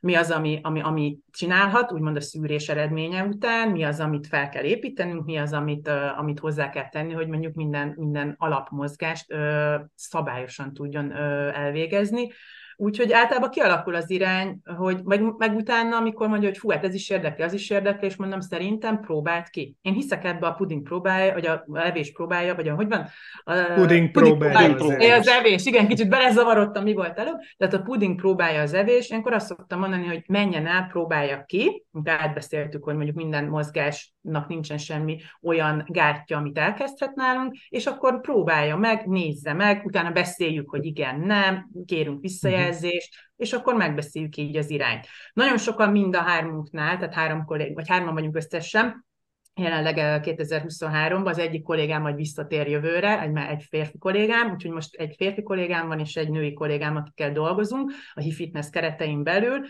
mi 0.01 0.15
az, 0.15 0.31
ami, 0.31 0.59
ami, 0.63 0.81
ami 0.81 1.17
csinálhat, 1.31 1.91
úgymond 1.91 2.15
a 2.15 2.21
szűrés 2.21 2.69
eredménye 2.69 3.23
után, 3.23 3.69
mi 3.69 3.83
az, 3.83 3.99
amit 3.99 4.27
fel 4.27 4.49
kell 4.49 4.63
építenünk, 4.63 5.25
mi 5.25 5.37
az, 5.37 5.53
amit, 5.53 5.87
uh, 5.87 6.19
amit 6.19 6.39
hozzá 6.39 6.69
kell 6.69 6.89
tenni, 6.89 7.13
hogy 7.13 7.27
mondjuk 7.27 7.53
minden, 7.53 7.93
minden 7.95 8.35
alapmozgást 8.37 9.33
uh, 9.33 9.75
szabályosan 9.95 10.73
tudjon 10.73 11.05
uh, 11.05 11.17
elvégezni. 11.59 12.31
Úgyhogy 12.79 13.11
általában 13.11 13.49
kialakul 13.49 13.95
az 13.95 14.09
irány, 14.09 14.59
hogy 14.77 14.99
meg, 15.03 15.21
meg 15.37 15.55
utána, 15.55 15.97
amikor 15.97 16.27
mondja, 16.27 16.47
hogy 16.47 16.57
fú, 16.57 16.69
hát 16.69 16.83
ez 16.83 16.93
is 16.93 17.09
érdekli, 17.09 17.43
az 17.43 17.53
is 17.53 17.69
érdekli, 17.69 18.07
és 18.07 18.15
mondom, 18.15 18.39
szerintem 18.39 18.99
próbált 18.99 19.49
ki. 19.49 19.75
Én 19.81 19.93
hiszek 19.93 20.23
ebbe 20.23 20.47
a 20.47 20.51
puding 20.51 20.83
próbálja, 20.83 21.33
vagy 21.33 21.45
a 21.45 21.65
evés 21.73 22.11
próbálja, 22.11 22.55
vagy 22.55 22.67
a, 22.67 22.75
hogy 22.75 22.87
van? 22.87 23.07
A, 23.43 23.53
puding, 23.75 24.11
puding 24.11 24.37
próbálja. 24.37 24.75
Az, 24.75 24.89
evés. 24.89 25.11
az 25.11 25.27
evés. 25.27 25.65
Igen, 25.65 25.87
kicsit 25.87 26.09
belezavarodtam, 26.09 26.83
mi 26.83 26.93
volt 26.93 27.19
előbb. 27.19 27.37
Tehát 27.57 27.73
a 27.73 27.81
puding 27.81 28.15
próbálja 28.15 28.61
az 28.61 28.73
evés, 28.73 29.09
akkor 29.09 29.33
azt 29.33 29.47
szoktam 29.47 29.79
mondani, 29.79 30.05
hogy 30.05 30.23
menjen 30.27 30.67
el, 30.67 30.87
próbálja 30.91 31.43
ki. 31.45 31.85
Tehát 32.03 32.21
átbeszéltük, 32.21 32.83
hogy 32.83 32.95
mondjuk 32.95 33.15
minden 33.15 33.45
mozgásnak 33.45 34.47
nincsen 34.47 34.77
semmi 34.77 35.21
olyan 35.41 35.83
gártya, 35.87 36.37
amit 36.37 36.57
elkezdhet 36.57 37.15
nálunk, 37.15 37.55
és 37.69 37.85
akkor 37.85 38.21
próbálja 38.21 38.75
meg, 38.75 39.05
nézze 39.05 39.53
meg, 39.53 39.85
utána 39.85 40.11
beszéljük, 40.11 40.69
hogy 40.69 40.85
igen, 40.85 41.19
nem, 41.19 41.69
kérünk 41.85 42.21
visszajelzést, 42.21 42.65
uh-huh. 42.75 42.91
és 43.35 43.53
akkor 43.53 43.75
megbeszéljük 43.75 44.37
így 44.37 44.57
az 44.57 44.69
irányt. 44.69 45.07
Nagyon 45.33 45.57
sokan 45.57 45.91
mind 45.91 46.15
a 46.15 46.21
hármunknál, 46.21 46.97
tehát 46.97 47.13
három 47.13 47.45
kollég, 47.45 47.73
vagy 47.73 47.87
hárman 47.87 48.13
vagyunk 48.13 48.35
összesen, 48.35 49.05
jelenleg 49.57 50.21
2023-ban, 50.23 51.25
az 51.25 51.37
egyik 51.37 51.63
kollégám 51.63 52.01
majd 52.01 52.15
visszatér 52.15 52.67
jövőre, 52.67 53.21
egy, 53.21 53.37
egy 53.37 53.63
férfi 53.69 53.97
kollégám, 53.97 54.51
úgyhogy 54.51 54.71
most 54.71 54.95
egy 54.95 55.15
férfi 55.17 55.43
kollégám 55.43 55.87
van, 55.87 55.99
és 55.99 56.15
egy 56.15 56.29
női 56.29 56.53
kollégám, 56.53 56.95
akikkel 56.95 57.31
dolgozunk 57.31 57.91
a 58.13 58.19
HiFitness 58.19 58.69
keretein 58.69 59.23
belül, 59.23 59.65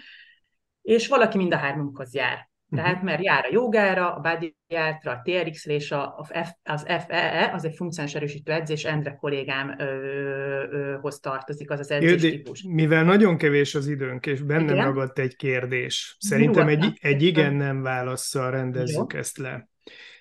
és 0.81 1.07
valaki 1.07 1.37
mind 1.37 1.53
a 1.53 1.57
hármunkhoz 1.57 2.13
jár. 2.13 2.46
Tehát, 2.75 2.95
mhm. 2.95 3.05
mert 3.05 3.23
jár 3.23 3.45
a 3.45 3.49
jogára, 3.51 4.15
a 4.15 4.19
body 4.19 4.55
artra, 4.67 5.11
a 5.11 5.21
TRX 5.23 5.65
és 5.65 5.91
a, 5.91 6.27
F, 6.29 6.33
az 6.63 6.85
FEE, 6.87 7.51
az 7.53 7.65
egy 7.65 7.75
funkciális 7.75 8.15
erősítő 8.15 8.51
edzés, 8.51 8.83
Endre 8.83 9.15
kollégámhoz 9.15 11.19
tartozik 11.19 11.71
az 11.71 11.79
az 11.79 11.91
edzés 11.91 12.21
típus. 12.21 12.63
Mivel 12.63 13.03
nagyon 13.03 13.37
kevés 13.37 13.75
az 13.75 13.87
időnk, 13.87 14.25
és 14.25 14.41
bennem 14.41 14.73
igen? 14.73 14.85
ragadt 14.85 15.19
egy 15.19 15.35
kérdés, 15.35 16.15
szerintem 16.19 16.67
egy, 16.67 16.97
egy 17.01 17.21
igen-nem 17.21 17.81
válaszsal 17.81 18.51
rendezzük 18.51 19.13
Jó. 19.13 19.19
ezt 19.19 19.37
le. 19.37 19.69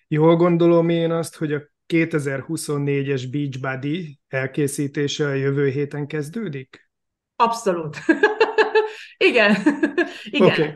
Jól 0.09 0.37
gondolom 0.37 0.89
én 0.89 1.11
azt, 1.11 1.37
hogy 1.37 1.53
a 1.53 1.63
2024-es 1.95 3.25
Beachbody 3.31 4.19
elkészítése 4.29 5.27
a 5.27 5.33
jövő 5.33 5.69
héten 5.69 6.07
kezdődik? 6.07 6.91
Abszolút. 7.37 7.97
igen. 9.29 9.57
igen. 10.25 10.49
Okay. 10.49 10.75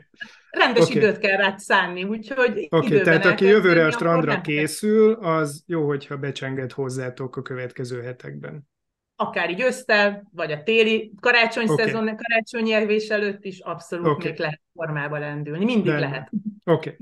Rendes 0.51 0.85
okay. 0.85 0.97
időt 0.97 1.19
kell 1.19 1.37
rá 1.37 1.55
szánni, 1.57 2.05
úgyhogy 2.05 2.67
okay, 2.71 3.01
tehát 3.01 3.25
aki 3.25 3.45
jövőre 3.45 3.87
a 3.87 3.91
strandra 3.91 4.41
készül, 4.41 5.13
az 5.13 5.65
jó, 5.67 5.87
hogyha 5.87 6.17
becsenged 6.17 6.73
hozzátok 6.73 7.37
a 7.37 7.43
következő 7.43 8.03
hetekben. 8.03 8.69
Akár 9.17 9.51
így 9.51 9.61
ősztel, 9.61 10.29
vagy 10.33 10.53
a 10.53 10.63
téli 10.63 11.13
karácsony 11.21 11.69
okay. 11.69 11.85
szezon, 11.85 12.17
karácsonyi 12.17 12.73
elvés 12.73 13.09
előtt 13.09 13.45
is 13.45 13.59
abszolút 13.61 14.07
okay. 14.07 14.31
még 14.31 14.39
lehet 14.39 14.61
formába 14.73 15.19
lendülni. 15.19 15.65
Mindig 15.65 15.93
De, 15.93 15.99
lehet. 15.99 16.31
Oké. 16.65 16.91
Okay. 16.91 16.97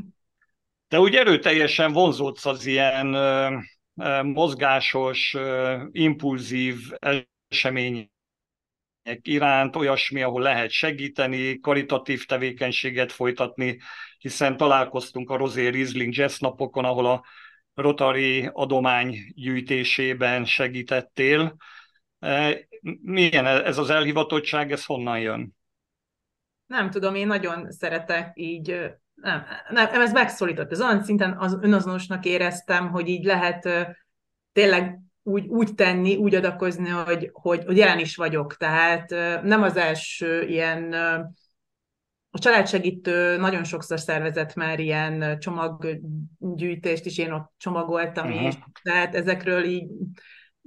De 0.88 1.00
úgy 1.00 1.14
erőteljesen 1.14 1.92
vonzódsz 1.92 2.46
az 2.46 2.66
ilyen 2.66 3.14
ö, 3.14 3.56
ö, 3.96 4.22
mozgásos, 4.22 5.34
ö, 5.34 5.76
impulzív 5.92 6.76
esemény 7.48 8.10
iránt, 9.22 9.76
olyasmi, 9.76 10.22
ahol 10.22 10.42
lehet 10.42 10.70
segíteni, 10.70 11.60
karitatív 11.60 12.24
tevékenységet 12.24 13.12
folytatni, 13.12 13.78
hiszen 14.18 14.56
találkoztunk 14.56 15.30
a 15.30 15.36
Rosé 15.36 15.68
Riesling 15.68 16.14
Jazz 16.14 16.38
napokon, 16.38 16.84
ahol 16.84 17.06
a 17.06 17.24
Rotary 17.74 18.50
adomány 18.52 19.32
gyűjtésében 19.34 20.44
segítettél. 20.44 21.56
E, 22.18 22.58
milyen 23.02 23.46
ez 23.46 23.78
az 23.78 23.90
elhivatottság, 23.90 24.72
ez 24.72 24.84
honnan 24.84 25.18
jön? 25.18 25.56
Nem 26.66 26.90
tudom, 26.90 27.14
én 27.14 27.26
nagyon 27.26 27.70
szeretek 27.70 28.32
így, 28.34 28.68
nem, 29.14 29.44
nem 29.70 30.00
ez 30.00 30.12
megszólított. 30.12 30.70
Ez 30.70 30.80
olyan 30.80 31.02
szinten 31.02 31.38
az 31.38 31.58
önazonosnak 31.60 32.24
éreztem, 32.24 32.90
hogy 32.90 33.08
így 33.08 33.24
lehet 33.24 33.68
tényleg 34.52 34.98
úgy, 35.22 35.46
úgy 35.46 35.74
tenni, 35.74 36.16
úgy 36.16 36.34
adakozni, 36.34 36.88
hogy, 36.88 37.30
hogy, 37.32 37.64
hogy 37.64 37.76
jelen 37.76 37.98
is 37.98 38.16
vagyok. 38.16 38.56
Tehát 38.56 39.10
nem 39.42 39.62
az 39.62 39.76
első 39.76 40.42
ilyen 40.42 40.94
a 42.30 42.38
családsegítő 42.38 43.36
nagyon 43.36 43.64
sokszor 43.64 44.00
szervezett 44.00 44.54
már 44.54 44.80
ilyen 44.80 45.38
csomaggyűjtést 45.40 47.06
is, 47.06 47.18
én 47.18 47.32
ott 47.32 47.52
csomagoltam 47.56 48.26
uh-huh. 48.28 48.46
is, 48.46 48.54
tehát 48.82 49.14
ezekről 49.14 49.64
így 49.64 49.90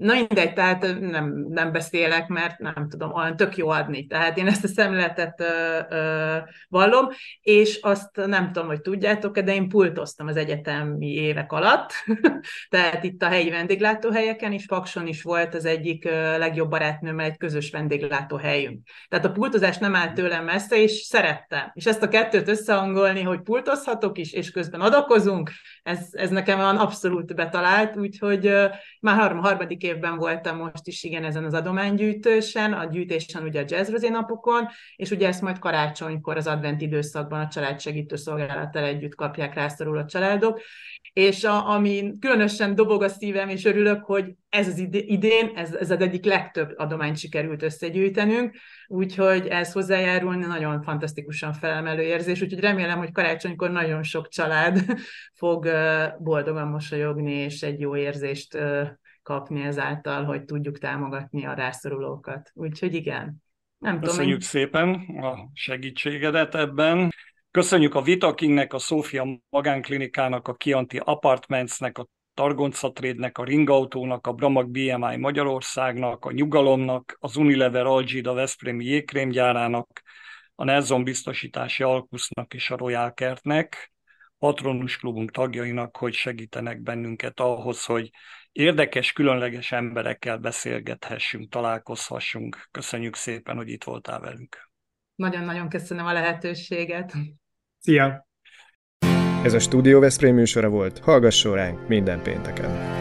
Na 0.02 0.14
mindegy, 0.14 0.54
tehát 0.54 1.00
nem, 1.00 1.46
nem 1.50 1.72
beszélek, 1.72 2.28
mert 2.28 2.60
nem 2.60 2.88
tudom, 2.90 3.14
olyan 3.14 3.36
tök 3.36 3.58
jó 3.58 3.70
adni. 3.70 4.06
Tehát 4.06 4.38
én 4.38 4.48
ezt 4.48 4.64
a 4.64 4.68
szemléletet 4.68 5.42
ö, 5.42 5.80
ö, 5.90 6.38
vallom, 6.70 7.08
és 7.42 7.80
azt 7.82 8.10
nem 8.26 8.52
tudom, 8.52 8.68
hogy 8.68 8.82
tudjátok 8.82 9.40
de 9.40 9.54
én 9.54 9.70
pultoztam 9.70 10.28
az 10.28 10.36
egyetemi 10.36 11.14
évek 11.14 11.52
alatt. 11.52 11.94
tehát 12.70 13.04
itt 13.04 13.24
a 13.24 13.28
helyi 13.28 13.50
vendéglátóhelyeken 13.50 14.52
is, 14.52 14.66
Pakson 14.66 15.08
is 15.08 15.24
volt 15.24 15.56
az 15.56 15.66
egyik 15.66 16.04
legjobb 16.38 16.70
barátnőmmel 16.70 17.26
egy 17.26 17.38
közös 17.38 17.72
vendéglátóhelyünk. 17.72 18.88
Tehát 19.10 19.26
a 19.26 19.32
pultozás 19.32 19.78
nem 19.78 19.96
állt 19.96 20.14
tőlem 20.14 20.44
messze, 20.44 20.82
és 20.82 20.92
szerettem. 20.92 21.72
És 21.74 21.86
ezt 21.86 22.04
a 22.04 22.08
kettőt 22.08 22.48
összehangolni, 22.48 23.22
hogy 23.22 23.42
pultozhatok 23.42 24.18
is, 24.18 24.34
és 24.34 24.52
közben 24.52 24.82
adakozunk, 24.82 25.52
ez, 25.84 26.08
ez 26.12 26.30
nekem 26.30 26.58
van 26.58 26.78
abszolút 26.78 27.36
betalált, 27.36 27.98
úgyhogy 27.98 28.54
már 29.00 29.36
harmadik 29.36 29.90
évben 29.96 30.18
voltam 30.18 30.58
most 30.58 30.88
is 30.88 31.04
igen 31.04 31.24
ezen 31.24 31.44
az 31.44 31.54
adománygyűjtősen, 31.54 32.74
a 32.74 32.86
gyűjtésen 32.86 33.44
ugye 33.44 33.62
a 33.62 33.66
jazzrözé 33.68 34.10
napokon, 34.10 34.68
és 34.96 35.12
ugye 35.12 35.28
ezt 35.28 35.42
majd 35.42 35.60
karácsonykor 35.60 36.38
az 36.38 36.48
advent 36.48 36.82
időszakban 36.82 37.40
a 37.40 37.48
családsegítő 37.48 38.16
szolgálattal 38.16 38.84
együtt 38.84 39.16
kapják 39.16 39.54
rászorul 39.54 39.98
a 39.98 40.06
családok, 40.06 40.62
és 41.14 41.44
a, 41.44 41.70
ami 41.70 42.14
különösen 42.20 42.76
dobog 42.76 43.04
a 43.04 43.08
szívem, 43.08 43.50
és 43.50 43.66
örülök, 43.66 44.04
hogy 44.04 44.34
ez 44.50 44.68
az 44.68 44.78
idén, 44.92 45.52
ez, 45.56 45.74
ez 45.74 45.92
az 45.92 46.02
egyik 46.02 46.26
legtöbb 46.26 46.74
adományt 46.78 47.18
sikerült 47.18 47.64
összegyűjtenünk, 47.64 48.56
úgyhogy 48.88 49.48
ez 49.48 49.72
hozzájárulni 49.72 50.46
nagyon 50.46 50.82
fantasztikusan 50.82 51.54
felemelő 51.54 52.02
érzés, 52.02 52.42
úgyhogy 52.42 52.60
remélem, 52.60 52.98
hogy 52.98 53.12
karácsonykor 53.12 53.72
nagyon 53.72 54.04
sok 54.04 54.28
család 54.28 54.86
fog 55.42 55.70
boldogan 56.20 56.68
mosolyogni, 56.68 57.34
és 57.34 57.62
egy 57.62 57.80
jó 57.80 57.96
érzést 57.96 58.58
kapni 59.24 59.62
ezáltal, 59.62 60.24
hogy 60.24 60.44
tudjuk 60.44 60.78
támogatni 60.78 61.46
a 61.46 61.54
rászorulókat. 61.54 62.52
Úgyhogy 62.54 62.94
igen. 62.94 63.44
Nem 63.78 64.00
Köszönjük 64.00 64.42
tudom, 64.42 64.50
szépen 64.50 64.94
a 65.24 65.50
segítségedet 65.54 66.56
ebben. 66.56 67.10
Köszönjük 67.52 67.96
a 67.96 68.02
Vitakingnek, 68.02 68.74
a 68.74 68.80
Szófia 68.80 69.40
Magánklinikának, 69.50 70.48
a 70.48 70.54
Kianti 70.54 70.98
Apartmentsnek, 71.04 71.98
a 71.98 72.08
Targonca 72.34 72.92
Trade-nek, 72.92 73.38
a 73.38 73.44
Ringautónak, 73.44 74.28
a 74.28 74.34
Bramag 74.34 74.70
BMI 74.70 75.18
Magyarországnak, 75.18 76.26
a 76.26 76.32
Nyugalomnak, 76.32 77.18
az 77.20 77.36
Unilever 77.36 77.86
Algida 77.86 78.34
Veszprémi 78.34 78.86
jégkrémgyárának, 78.86 80.02
a 80.56 80.64
Nelson 80.64 81.04
biztosítási 81.04 81.84
Alkusznak 81.84 82.54
és 82.54 82.70
a 82.70 82.78
Royal 82.78 83.14
Kertnek, 83.14 83.94
patronus 84.40 84.98
klubunk 84.98 85.32
tagjainak, 85.32 85.98
hogy 85.98 86.14
segítenek 86.14 86.82
bennünket 86.82 87.40
ahhoz, 87.40 87.86
hogy 87.86 88.10
érdekes, 88.52 89.14
különleges 89.14 89.72
emberekkel 89.72 90.38
beszélgethessünk, 90.38 91.50
találkozhassunk. 91.50 92.68
Köszönjük 92.72 93.16
szépen, 93.16 93.56
hogy 93.56 93.70
itt 93.70 93.84
voltál 93.84 94.20
velünk. 94.20 94.70
Nagyon-nagyon 95.16 95.70
köszönöm 95.70 96.06
a 96.06 96.14
lehetőséget. 96.14 97.14
Szia! 97.80 98.28
Ez 99.44 99.54
a 99.54 99.60
Stúdió 99.60 100.00
Veszprém 100.00 100.36
műsora 100.36 100.70
volt, 100.70 101.00
hallgasson 101.00 101.56
ránk 101.56 101.88
minden 101.88 102.24
pénteken. 102.24 103.00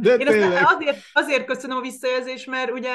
De 0.00 0.14
Én 0.14 0.26
azért, 0.64 0.98
azért 1.12 1.44
köszönöm 1.44 1.76
a 1.76 1.80
visszajelzést, 1.80 2.46
mert 2.46 2.70
ugye 2.70 2.92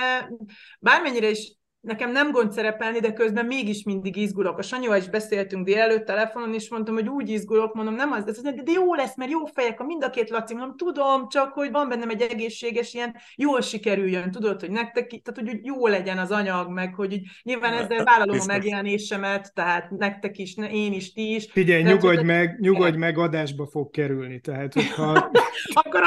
bármennyire 0.79 1.29
is 1.29 1.57
nekem 1.88 2.12
nem 2.12 2.32
gond 2.32 2.52
szerepelni, 2.52 3.00
de 3.00 3.13
közben 3.13 3.45
mégis 3.45 3.84
mindig 3.84 4.15
izgulok. 4.15 4.58
A 4.58 4.62
Sanyival 4.62 4.97
is 4.97 5.10
beszéltünk 5.10 5.65
délelőtt 5.65 6.06
telefonon, 6.06 6.54
és 6.54 6.69
mondtam, 6.69 6.95
hogy 6.95 7.10
úgy 7.10 7.30
izgulok, 7.30 7.73
mondom, 7.73 7.95
nem 7.95 8.12
az, 8.12 8.23
az 8.28 8.41
de 8.41 8.71
jó 8.71 8.93
lesz, 8.93 9.15
mert 9.15 9.32
jó 9.32 9.45
fejek 9.45 9.80
a 9.80 9.84
mind 9.84 10.04
a 10.04 10.10
két 10.10 10.30
Laci, 10.30 10.54
mondom, 10.54 10.78
tudom, 10.78 11.30
csak 11.30 11.54
hogy 11.54 11.71
van 11.71 11.89
bennem 11.89 12.10
egy 12.10 12.21
egészséges 12.21 12.93
ilyen, 12.93 13.15
jól 13.36 13.62
sikerüljön, 13.62 14.32
tudod, 14.32 14.60
hogy 14.60 14.71
nektek, 14.71 15.08
tehát 15.08 15.52
hogy 15.52 15.60
jó 15.65 15.88
legyen 15.88 16.17
az 16.17 16.32
anyag, 16.32 16.69
meg 16.69 16.93
hogy 16.93 17.13
úgy, 17.13 17.28
nyilván 17.43 17.73
ezzel 17.73 18.04
vállalom 18.04 18.39
a 18.39 18.45
megjelenésemet, 18.45 19.54
tehát 19.54 19.89
nektek 19.89 20.38
is, 20.38 20.56
én 20.71 20.93
is, 20.93 21.13
ti 21.13 21.36
is. 21.36 21.47
Figyelj, 21.52 21.84
tehát, 21.84 22.02
nyugodj 22.02 22.23
meg, 22.23 22.60
nyugodj 22.60 22.97
meg, 22.97 23.17
adásba 23.17 23.67
fog 23.67 23.89
kerülni, 23.89 24.39
tehát 24.39 24.73
hogyha... 24.73 25.32
akkor, 25.73 26.02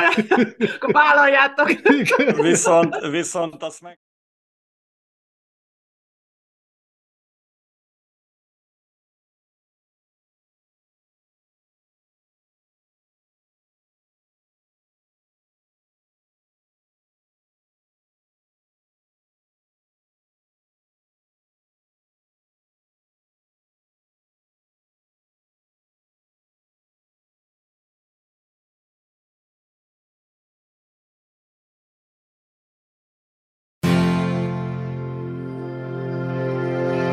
akkor 0.74 0.92
vállaljátok. 0.92 1.70
viszont, 2.36 2.96
viszont 3.10 3.62
azt 3.62 3.80
meg... 3.80 3.98